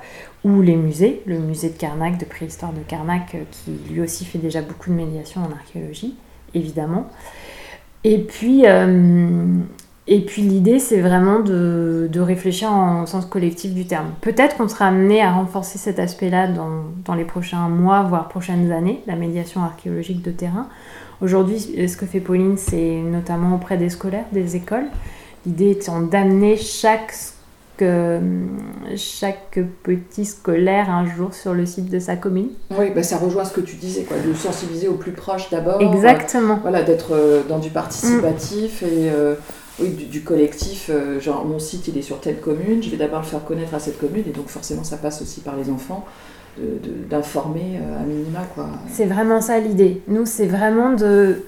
ou 0.44 0.60
les 0.62 0.76
musées, 0.76 1.22
le 1.26 1.38
musée 1.38 1.70
de 1.70 1.76
Carnac, 1.76 2.18
de 2.18 2.24
préhistoire 2.24 2.72
de 2.72 2.80
Carnac, 2.86 3.34
euh, 3.34 3.42
qui 3.50 3.92
lui 3.92 4.00
aussi 4.00 4.24
fait 4.24 4.38
déjà 4.38 4.62
beaucoup 4.62 4.90
de 4.90 4.94
médiation 4.94 5.42
en 5.42 5.50
archéologie, 5.50 6.14
évidemment. 6.54 7.08
Et 8.04 8.18
puis, 8.18 8.62
euh, 8.66 9.46
et 10.10 10.20
puis 10.20 10.40
l'idée, 10.40 10.78
c'est 10.78 11.02
vraiment 11.02 11.40
de, 11.40 12.08
réfléchir 12.18 12.72
en 12.72 13.04
sens 13.04 13.26
collectif 13.26 13.74
du 13.74 13.86
terme. 13.86 14.06
Peut-être 14.22 14.56
qu'on 14.56 14.66
sera 14.66 14.86
amené 14.86 15.22
à 15.22 15.32
renforcer 15.32 15.76
cet 15.76 15.98
aspect-là 15.98 16.48
dans, 16.48 17.14
les 17.14 17.24
prochains 17.24 17.68
mois, 17.68 18.02
voire 18.04 18.28
prochaines 18.28 18.72
années, 18.72 19.02
la 19.06 19.16
médiation 19.16 19.62
archéologique 19.62 20.22
de 20.22 20.30
terrain. 20.30 20.68
Aujourd'hui, 21.20 21.60
ce 21.60 21.96
que 21.96 22.06
fait 22.06 22.20
Pauline, 22.20 22.56
c'est 22.56 23.02
notamment 23.02 23.54
auprès 23.54 23.76
des 23.76 23.90
scolaires, 23.90 24.24
des 24.32 24.56
écoles. 24.56 24.86
L'idée 25.44 25.72
étant 25.72 26.00
d'amener 26.00 26.56
chaque, 26.56 27.14
chaque 28.96 29.58
petit 29.82 30.24
scolaire 30.24 30.88
un 30.88 31.04
jour 31.04 31.34
sur 31.34 31.52
le 31.52 31.66
site 31.66 31.90
de 31.90 31.98
sa 31.98 32.16
commune. 32.16 32.48
Oui, 32.70 32.90
bah 32.94 33.02
ça 33.02 33.18
rejoint 33.18 33.44
ce 33.44 33.52
que 33.52 33.60
tu 33.60 33.76
disais, 33.76 34.04
quoi, 34.04 34.16
de 34.26 34.32
sensibiliser 34.32 34.88
au 34.88 34.94
plus 34.94 35.12
proche 35.12 35.50
d'abord. 35.50 35.82
Exactement. 35.82 36.60
voilà, 36.62 36.82
d'être 36.82 37.12
euh, 37.12 37.42
dans 37.46 37.58
du 37.58 37.68
participatif 37.68 38.82
et... 38.82 39.10
Euh, 39.10 39.34
oui, 39.80 39.90
du, 39.90 40.22
collectif, 40.22 40.90
euh, 40.92 41.20
genre 41.20 41.44
mon 41.44 41.58
site 41.58 41.88
il 41.88 41.96
est 41.98 42.02
sur 42.02 42.20
telle 42.20 42.40
commune, 42.40 42.82
je 42.82 42.90
vais 42.90 42.96
d'abord 42.96 43.20
le 43.20 43.26
faire 43.26 43.44
connaître 43.44 43.74
à 43.74 43.78
cette 43.78 43.98
commune, 43.98 44.24
et 44.26 44.32
donc 44.32 44.48
forcément 44.48 44.84
ça 44.84 44.96
passe 44.96 45.22
aussi 45.22 45.40
par 45.40 45.56
les 45.56 45.70
enfants, 45.70 46.04
d'informer 47.10 47.80
euh, 47.80 48.02
à 48.02 48.04
minima. 48.04 48.40
C'est 48.90 49.06
vraiment 49.06 49.40
ça 49.40 49.58
l'idée. 49.58 50.02
Nous, 50.08 50.26
c'est 50.26 50.46
vraiment 50.46 50.92
de, 50.92 51.42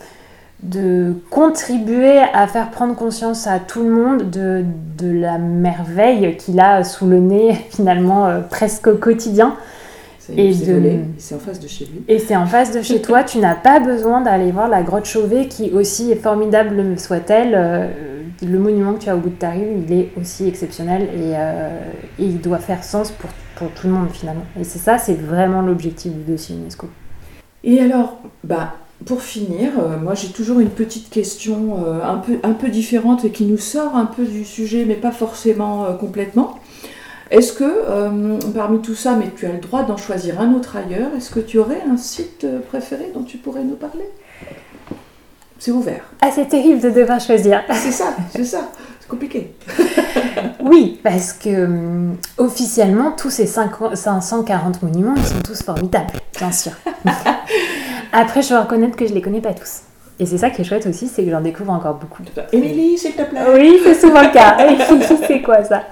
de 0.63 1.15
contribuer 1.31 2.19
à 2.19 2.47
faire 2.47 2.71
prendre 2.71 2.95
conscience 2.95 3.47
à 3.47 3.59
tout 3.59 3.83
le 3.83 3.91
monde 3.91 4.31
de, 4.31 4.65
de 4.99 5.11
la 5.11 5.39
merveille 5.39 6.37
qu'il 6.37 6.61
a 6.61 6.85
sous 6.85 7.07
le 7.07 7.19
nez, 7.19 7.55
finalement, 7.71 8.27
euh, 8.27 8.41
presque 8.41 8.87
au 8.87 8.97
quotidien. 8.97 9.57
Et 10.37 10.55
c'est 11.19 11.35
en 11.35 11.41
face 11.41 11.59
de 11.59 11.67
chez 11.67 11.87
lui. 11.87 12.05
Et 12.07 12.21
c'est 12.21 12.37
en 12.37 12.47
face 12.47 12.71
de 12.71 12.83
chez 12.83 13.03
toi. 13.03 13.25
Tu 13.25 13.39
n'as 13.39 13.57
pas 13.57 13.81
besoin 13.81 14.21
d'aller 14.21 14.53
voir 14.53 14.69
la 14.69 14.83
grotte 14.83 15.07
Chauvet, 15.07 15.49
qui 15.49 15.73
aussi 15.73 16.15
formidable 16.15 16.97
soit-elle, 17.01 17.91
le 18.43 18.59
monument 18.59 18.95
que 18.95 19.01
tu 19.01 19.09
as 19.09 19.17
au 19.17 19.19
bout 19.19 19.31
de 19.31 19.35
ta 19.35 19.51
rue, 19.51 19.67
il 19.87 19.93
est 19.93 20.13
aussi 20.19 20.47
exceptionnel 20.47 21.03
et, 21.03 21.35
euh, 21.37 21.79
il 22.19 22.41
doit 22.41 22.59
faire 22.59 22.83
sens 22.85 23.11
pour, 23.11 23.31
pour, 23.57 23.71
tout 23.73 23.87
le 23.87 23.93
monde 23.93 24.11
finalement. 24.13 24.45
Et 24.59 24.65
c'est 24.65 24.79
ça, 24.79 24.99
c'est 24.99 25.15
vraiment 25.15 25.63
l'objectif 25.63 26.13
du 26.13 26.23
dossier 26.23 26.57
UNESCO. 26.57 26.89
Et 27.63 27.81
alors, 27.81 28.19
bah, 28.45 28.75
pour 29.05 29.23
finir, 29.23 29.73
euh, 29.79 29.99
moi 29.99 30.15
j'ai 30.15 30.29
toujours 30.29 30.61
une 30.61 30.71
petite 30.71 31.11
question 31.11 31.85
euh, 31.85 32.03
un, 32.03 32.17
peu, 32.17 32.39
un 32.43 32.53
peu 32.53 32.69
différente 32.69 33.25
et 33.25 33.31
qui 33.31 33.45
nous 33.45 33.59
sort 33.59 33.95
un 33.95 34.07
peu 34.07 34.25
du 34.25 34.45
sujet, 34.45 34.85
mais 34.87 34.95
pas 34.95 35.13
forcément 35.13 35.93
complètement. 35.95 36.59
Est-ce 37.31 37.53
que 37.53 38.51
parmi 38.55 38.81
tout 38.81 38.97
ça, 38.97 39.15
mais 39.15 39.31
tu 39.37 39.47
as 39.47 39.53
le 39.53 39.61
droit 39.61 39.85
d'en 39.85 39.97
choisir 39.97 40.41
un 40.41 40.53
autre 40.53 40.77
ailleurs, 40.77 41.11
est-ce 41.17 41.31
que 41.31 41.39
tu 41.39 41.59
aurais 41.59 41.81
un 41.89 41.97
site 41.97 42.45
préféré 42.69 43.13
dont 43.15 43.23
tu 43.23 43.39
pourrais 43.39 43.63
nous 43.63 43.77
parler? 43.77 44.07
C'est 45.61 45.71
ouvert. 45.71 46.03
Ah, 46.23 46.31
c'est 46.35 46.49
terrible 46.49 46.81
de 46.81 46.91
devoir 46.91 47.21
choisir. 47.21 47.63
C'est 47.73 47.93
ça, 47.93 48.17
c'est 48.35 48.45
ça. 48.45 48.71
C'est 48.99 49.09
compliqué. 49.09 49.55
Oui, 50.63 51.01
parce 51.03 51.33
que 51.33 51.65
hum, 51.65 52.17
officiellement, 52.39 53.13
tous 53.13 53.31
ces 53.31 53.47
540 53.47 54.83
monuments, 54.83 55.15
ils 55.17 55.25
sont 55.25 55.41
tous 55.43 55.63
formidables, 55.63 56.13
bien 56.39 56.53
sûr. 56.53 56.73
Après, 58.13 58.43
je 58.43 58.51
dois 58.51 58.61
reconnaître 58.63 58.97
que 58.97 59.07
je 59.07 59.13
les 59.13 59.21
connais 59.23 59.41
pas 59.41 59.53
tous. 59.53 59.81
Et 60.21 60.27
c'est 60.27 60.39
ça 60.39 60.51
qui 60.51 60.61
est 60.61 60.65
chouette 60.65 60.87
aussi, 60.87 61.09
c'est 61.09 61.25
que 61.25 61.31
j'en 61.31 61.41
découvre 61.41 61.73
encore 61.73 61.95
beaucoup. 61.95 62.23
Émilie, 62.53 62.99
s'il 62.99 63.13
te 63.13 63.23
plaît. 63.23 63.41
Oui, 63.55 63.81
c'est 63.83 63.95
souvent 63.95 64.21
le 64.21 64.33
cas. 64.33 64.57
c'est 65.27 65.41
quoi 65.41 65.65
ça? 65.65 65.83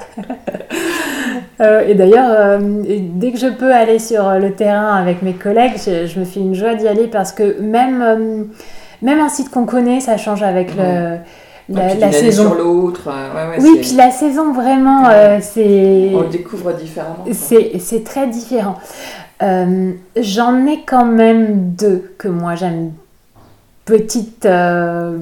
Euh, 1.60 1.88
Et 1.88 1.94
d'ailleurs, 1.94 2.30
euh, 2.30 2.58
dès 2.60 3.32
que 3.32 3.38
je 3.38 3.48
peux 3.48 3.72
aller 3.72 3.98
sur 3.98 4.30
le 4.38 4.52
terrain 4.52 4.94
avec 4.94 5.22
mes 5.22 5.32
collègues, 5.32 5.72
je, 5.76 6.20
me 6.20 6.24
fais 6.24 6.40
une 6.40 6.54
joie 6.54 6.74
d'y 6.74 6.86
aller 6.86 7.08
parce 7.08 7.32
que 7.32 7.60
même, 7.60 8.02
euh, 8.02 8.44
même 9.02 9.20
un 9.20 9.28
site 9.28 9.50
qu'on 9.50 9.66
connaît, 9.66 10.00
ça 10.00 10.16
change 10.16 10.42
avec 10.42 10.74
le 10.74 11.18
la, 11.68 12.10
saison. 12.12 12.42
sur 12.44 12.54
l'autre. 12.54 13.10
oui, 13.60 13.78
puis 13.80 13.92
la 13.94 14.10
saison, 14.10 14.52
vraiment, 14.52 15.04
c'est. 15.40 16.10
On 16.14 16.20
le 16.20 16.28
découvre 16.28 16.72
différemment. 16.72 17.24
C'est 17.32 18.04
très 18.04 18.26
différent. 18.26 18.76
J'en 19.40 20.66
ai 20.66 20.82
quand 20.86 21.04
même 21.04 21.72
deux 21.72 22.14
que 22.18 22.28
moi 22.28 22.54
j'aime 22.54 22.92
petites. 23.88 24.46
Euh, 24.46 25.16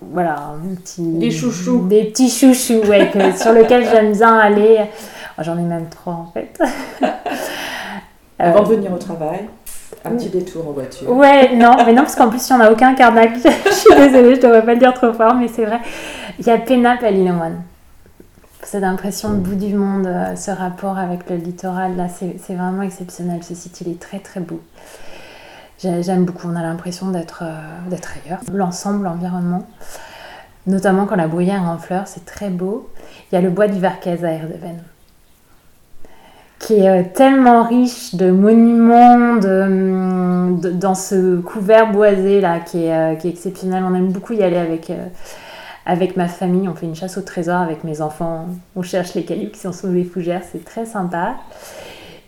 voilà, 0.00 0.54
des 0.98 1.30
chouchous. 1.30 1.86
Des 1.88 2.04
petits 2.04 2.30
chouchous, 2.30 2.86
ouais, 2.88 3.10
sur 3.36 3.52
lesquels 3.52 3.84
j'aime 3.84 4.12
bien 4.12 4.38
aller. 4.38 4.78
Oh, 5.38 5.42
j'en 5.42 5.58
ai 5.58 5.62
même 5.62 5.86
trois 5.88 6.14
en 6.14 6.30
fait. 6.32 6.58
Avant 8.38 8.62
de 8.62 8.74
venir 8.74 8.92
au 8.92 8.96
travail, 8.96 9.40
un 10.04 10.10
petit 10.12 10.28
détour 10.28 10.68
en 10.68 10.72
voiture. 10.72 11.10
Ouais, 11.10 11.54
non, 11.54 11.76
mais 11.84 11.92
non, 11.92 12.02
parce 12.02 12.14
qu'en 12.14 12.30
plus, 12.30 12.48
il 12.48 12.56
n'y 12.56 12.62
en 12.62 12.64
a 12.64 12.70
aucun 12.70 12.94
Carnac. 12.94 13.32
je 13.44 13.70
suis 13.70 13.94
désolée, 13.94 14.34
je 14.34 14.40
ne 14.40 14.42
devrais 14.42 14.64
pas 14.64 14.74
le 14.74 14.80
dire 14.80 14.94
trop 14.94 15.12
fort, 15.12 15.34
mais 15.34 15.48
c'est 15.48 15.64
vrai. 15.64 15.80
Il 16.38 16.46
y 16.46 16.50
a 16.50 16.58
Pénap 16.58 17.02
à 17.02 17.10
l'île 17.10 17.32
Cette 18.62 18.84
impression 18.84 19.30
de 19.30 19.36
bout 19.36 19.56
du 19.56 19.74
monde, 19.74 20.06
euh, 20.06 20.36
ce 20.36 20.50
rapport 20.50 20.98
avec 20.98 21.28
le 21.28 21.36
littoral, 21.36 21.96
là, 21.96 22.06
c'est 22.08 22.54
vraiment 22.54 22.82
exceptionnel. 22.82 23.42
Ce 23.42 23.54
site, 23.54 23.80
il 23.82 23.90
est 23.90 24.00
très 24.00 24.20
très 24.20 24.40
beau. 24.40 24.60
J'aime 25.82 26.24
beaucoup, 26.26 26.46
on 26.46 26.56
a 26.56 26.62
l'impression 26.62 27.10
d'être 27.10 27.42
euh, 27.42 27.96
ailleurs. 28.26 28.40
L'ensemble, 28.52 29.04
l'environnement, 29.04 29.66
notamment 30.66 31.06
quand 31.06 31.16
la 31.16 31.26
bruyère 31.26 31.62
est 31.62 31.68
en 31.68 31.78
fleurs, 31.78 32.06
c'est 32.06 32.26
très 32.26 32.50
beau. 32.50 32.90
Il 33.30 33.34
y 33.34 33.38
a 33.38 33.40
le 33.40 33.48
bois 33.48 33.66
du 33.66 33.80
Varquez 33.80 34.22
à 34.22 34.32
Erdeven, 34.32 34.82
qui 36.60 36.74
est 36.74 36.88
euh, 36.88 37.02
tellement 37.12 37.64
riche 37.64 38.14
de 38.14 38.30
monuments, 38.30 39.36
de, 39.36 40.70
dans 40.70 40.94
ce 40.94 41.40
couvert 41.40 41.90
boisé 41.90 42.40
là, 42.40 42.60
qui 42.60 42.84
est, 42.84 42.94
euh, 42.94 43.14
qui 43.16 43.26
est, 43.26 43.30
exceptionnel. 43.30 43.82
On 43.84 43.94
aime 43.94 44.12
beaucoup 44.12 44.34
y 44.34 44.42
aller 44.42 44.58
avec, 44.58 44.92
avec 45.86 46.16
ma 46.16 46.28
famille. 46.28 46.68
On 46.68 46.74
fait 46.74 46.86
une 46.86 46.94
chasse 46.94 47.18
au 47.18 47.22
trésor 47.22 47.60
avec 47.60 47.82
mes 47.82 48.00
enfants. 48.00 48.46
On 48.76 48.82
cherche 48.82 49.14
les 49.14 49.24
cailloux 49.24 49.50
qui 49.50 49.58
sont 49.58 49.72
sous 49.72 49.88
les 49.88 50.04
fougères, 50.04 50.42
c'est 50.52 50.64
très 50.64 50.86
sympa. 50.86 51.34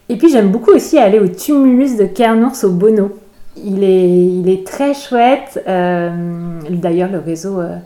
Et 0.09 0.17
puis 0.17 0.29
j'aime 0.29 0.51
beaucoup 0.51 0.73
aussi 0.73 0.99
aller 0.99 1.21
au 1.21 1.29
tumulus 1.29 1.97
de 1.97 2.07
Kernours 2.07 2.65
au 2.65 2.73
Bono 2.73 3.13
il 3.57 3.85
est, 3.85 4.09
il 4.09 4.49
est 4.49 4.67
très 4.67 4.95
chouette. 4.95 5.63
Euh, 5.67 6.11
d'ailleurs, 6.71 7.11
le 7.11 7.19
réseau 7.19 7.61
euh, 7.61 7.77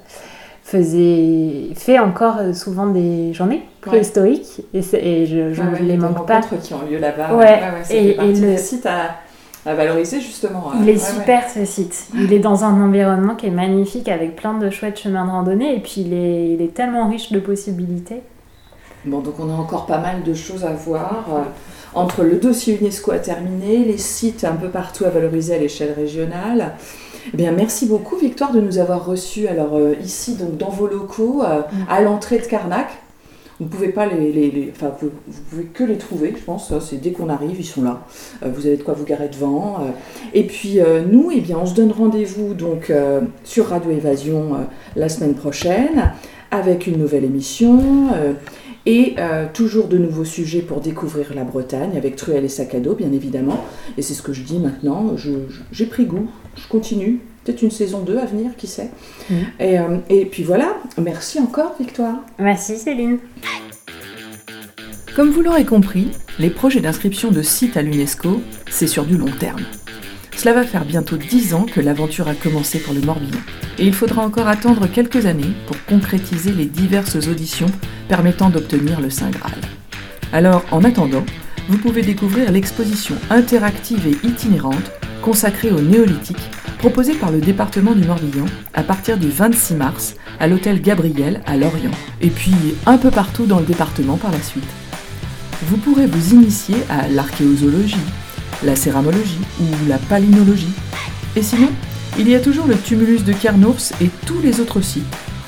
faisait, 0.67 1.75
fait 1.77 2.01
encore 2.01 2.39
euh, 2.41 2.53
souvent 2.53 2.89
des 2.89 3.33
journées 3.33 3.63
préhistoriques 3.81 4.63
et, 4.75 4.81
et, 4.81 5.27
je 5.27 5.63
ne 5.63 5.77
les 5.77 5.97
manque 5.97 6.27
pas. 6.27 6.41
qui 6.41 6.75
ont 6.75 6.83
lieu 6.91 6.99
là-bas. 6.99 7.37
Ouais. 7.37 7.61
et, 7.89 8.17
et 8.17 8.35
le 8.35 8.57
site 8.57 8.85
à, 8.85 9.15
à, 9.65 9.75
valoriser 9.75 10.21
justement. 10.21 10.73
Il 10.83 10.89
est 10.89 10.99
super 10.99 11.49
ce 11.49 11.65
site. 11.65 12.09
Il 12.15 12.33
est 12.33 12.41
dans 12.41 12.65
un 12.65 12.83
environnement 12.83 13.37
qui 13.37 13.47
est 13.47 13.51
magnifique 13.51 14.09
avec 14.09 14.35
plein 14.35 14.55
de 14.55 14.69
chouettes 14.71 14.99
chemins 14.99 15.25
de 15.25 15.31
randonnée 15.31 15.77
et 15.77 15.79
puis 15.79 15.99
il 15.99 16.13
est, 16.13 16.51
il 16.55 16.61
est 16.61 16.75
tellement 16.75 17.09
riche 17.09 17.31
de 17.31 17.39
possibilités. 17.39 18.23
Bon, 19.05 19.21
donc 19.21 19.35
on 19.39 19.49
a 19.49 19.55
encore 19.55 19.87
pas 19.87 19.99
mal 19.99 20.25
de 20.25 20.35
choses 20.35 20.65
à 20.65 20.73
voir 20.73 21.27
entre 21.95 22.25
le 22.25 22.39
dossier 22.39 22.77
UNESCO 22.81 23.13
à 23.13 23.19
terminer, 23.21 23.85
les 23.85 23.99
sites 23.99 24.43
un 24.43 24.57
peu 24.57 24.69
partout 24.69 25.05
à 25.05 25.11
valoriser 25.11 25.55
à 25.55 25.59
l'échelle 25.59 25.93
régionale. 25.93 26.73
Eh 27.33 27.37
bien, 27.37 27.53
merci 27.53 27.87
beaucoup 27.87 28.17
Victoire 28.17 28.53
de 28.53 28.61
nous 28.61 28.79
avoir 28.79 29.05
reçus 29.05 29.49
alors 29.49 29.75
euh, 29.77 29.95
ici 30.03 30.35
donc 30.35 30.57
dans 30.57 30.71
vos 30.71 30.87
locaux 30.87 31.43
euh, 31.43 31.61
mm. 31.61 31.87
à 31.89 32.01
l'entrée 32.01 32.39
de 32.39 32.45
Carnac. 32.45 32.89
Vous 33.59 33.67
pouvez 33.67 33.89
pas 33.89 34.05
les, 34.05 34.33
les, 34.33 34.71
enfin 34.71 34.93
vous, 35.01 35.09
pouvez 35.49 35.65
que 35.65 35.83
les 35.83 35.97
trouver, 35.97 36.35
je 36.37 36.43
pense. 36.43 36.73
C'est 36.81 37.01
dès 37.01 37.12
qu'on 37.12 37.31
arrive, 37.31 37.59
ils 37.59 37.65
sont 37.65 37.83
là. 37.83 38.03
Euh, 38.43 38.51
vous 38.55 38.67
avez 38.67 38.77
de 38.77 38.83
quoi 38.83 38.93
vous 38.93 39.05
garer 39.05 39.29
devant. 39.29 39.79
et 40.35 40.45
puis 40.45 40.79
nous, 41.11 41.31
eh 41.35 41.41
bien, 41.41 41.57
on 41.59 41.67
se 41.67 41.75
donne 41.75 41.91
rendez-vous 41.91 42.53
donc 42.53 42.93
sur 43.45 43.69
Radio 43.69 43.91
Évasion 43.93 44.67
la 44.95 45.09
semaine 45.09 45.35
prochaine 45.35 46.12
avec 46.51 46.87
une 46.87 46.99
nouvelle 46.99 47.25
émission. 47.25 48.09
Et 48.87 49.16
euh, 49.18 49.46
toujours 49.53 49.88
de 49.88 49.99
nouveaux 49.99 50.25
sujets 50.25 50.61
pour 50.61 50.81
découvrir 50.81 51.35
la 51.35 51.42
Bretagne 51.42 51.96
avec 51.96 52.14
Truel 52.14 52.44
et 52.44 52.49
sac 52.49 52.75
à 52.75 52.81
dos, 52.81 52.94
bien 52.94 53.12
évidemment. 53.12 53.64
Et 53.99 54.03
c'est 54.03 54.14
ce 54.14 54.22
que 54.22 54.33
je 54.33 54.42
dis 54.42 54.59
maintenant. 54.59 55.16
J'ai 55.72 55.87
pris 55.87 56.07
goût, 56.07 56.29
je 56.57 56.68
continue. 56.68 57.20
Peut-être 57.44 57.62
une 57.62 57.70
saison 57.70 58.01
2 58.01 58.18
à 58.18 58.25
venir, 58.25 58.57
qui 58.57 58.66
sait. 58.66 58.90
Mm. 59.31 59.35
Et, 59.61 59.79
euh, 59.79 59.99
et 60.09 60.25
puis 60.27 60.42
voilà, 60.42 60.77
merci 60.99 61.38
encore 61.38 61.75
Victoire. 61.79 62.25
Merci 62.38 62.77
Céline. 62.77 63.18
Comme 65.14 65.31
vous 65.31 65.42
l'aurez 65.42 65.64
compris, 65.64 66.09
les 66.38 66.51
projets 66.51 66.81
d'inscription 66.81 67.31
de 67.31 67.42
sites 67.42 67.77
à 67.77 67.83
l'UNESCO, 67.83 68.40
c'est 68.70 68.87
sur 68.87 69.05
du 69.05 69.16
long 69.16 69.31
terme. 69.40 69.62
Cela 70.37 70.53
va 70.53 70.64
faire 70.64 70.85
bientôt 70.85 71.16
10 71.16 71.55
ans 71.55 71.64
que 71.64 71.81
l'aventure 71.81 72.29
a 72.29 72.35
commencé 72.35 72.79
pour 72.79 72.92
le 72.92 73.01
Morbihan, 73.01 73.40
et 73.79 73.87
il 73.87 73.94
faudra 73.94 74.22
encore 74.22 74.49
attendre 74.49 74.87
quelques 74.87 75.25
années 75.25 75.55
pour 75.66 75.83
concrétiser 75.87 76.53
les 76.53 76.66
diverses 76.66 77.27
auditions 77.27 77.70
permettant 78.07 78.51
d'obtenir 78.51 79.01
le 79.01 79.09
Saint 79.09 79.31
Graal. 79.31 79.59
Alors, 80.35 80.62
en 80.70 80.85
attendant, 80.85 81.25
vous 81.68 81.79
pouvez 81.79 82.03
découvrir 82.03 82.53
l'exposition 82.53 83.16
interactive 83.31 84.07
et 84.07 84.27
itinérante 84.27 84.92
consacrée 85.22 85.70
au 85.70 85.81
néolithique 85.81 86.51
proposée 86.79 87.14
par 87.14 87.33
le 87.33 87.40
département 87.40 87.92
du 87.92 88.07
Morbihan 88.07 88.44
à 88.75 88.83
partir 88.83 89.16
du 89.16 89.31
26 89.31 89.75
mars 89.75 90.14
à 90.38 90.46
l'hôtel 90.46 90.83
Gabriel 90.83 91.40
à 91.46 91.57
Lorient, 91.57 91.90
et 92.20 92.29
puis 92.29 92.53
un 92.85 92.99
peu 92.99 93.11
partout 93.11 93.46
dans 93.46 93.59
le 93.59 93.64
département 93.64 94.18
par 94.18 94.33
la 94.33 94.42
suite. 94.42 94.68
Vous 95.62 95.79
pourrez 95.79 96.07
vous 96.07 96.35
initier 96.35 96.77
à 96.90 97.09
l'archéozoologie, 97.09 97.96
la 98.62 98.77
céramologie 98.77 99.40
ou 99.61 99.88
la 99.88 99.99
palynologie. 99.99 100.73
Et 101.35 101.42
sinon, 101.42 101.69
il 102.19 102.29
y 102.29 102.35
a 102.35 102.40
toujours 102.40 102.66
le 102.66 102.77
tumulus 102.77 103.25
de 103.25 103.33
Kernours 103.33 103.92
et 104.01 104.11
tous 104.27 104.40
les 104.40 104.61
autres 104.61 104.81
sites, 104.81 105.05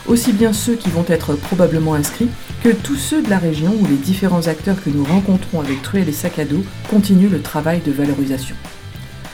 aussi 0.07 0.33
bien 0.33 0.53
ceux 0.53 0.75
qui 0.75 0.91
vont 0.91 1.05
être 1.09 1.35
probablement 1.35 1.95
inscrits 1.95 2.29
que 2.63 2.71
tous 2.71 2.97
ceux 2.97 3.23
de 3.23 3.31
la 3.31 3.39
région 3.39 3.75
où 3.81 3.87
les 3.87 3.97
différents 3.97 4.49
acteurs 4.49 4.83
que 4.83 4.91
nous 4.91 5.05
rencontrons 5.05 5.61
avec 5.61 5.83
Truel 5.83 6.09
et 6.09 6.13
Sac 6.13 6.39
à 6.39 6.45
dos 6.45 6.63
continuent 6.91 7.31
le 7.31 7.41
travail 7.41 7.81
de 7.85 7.93
valorisation. 7.93 8.57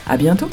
A 0.07 0.17
bientôt 0.17 0.49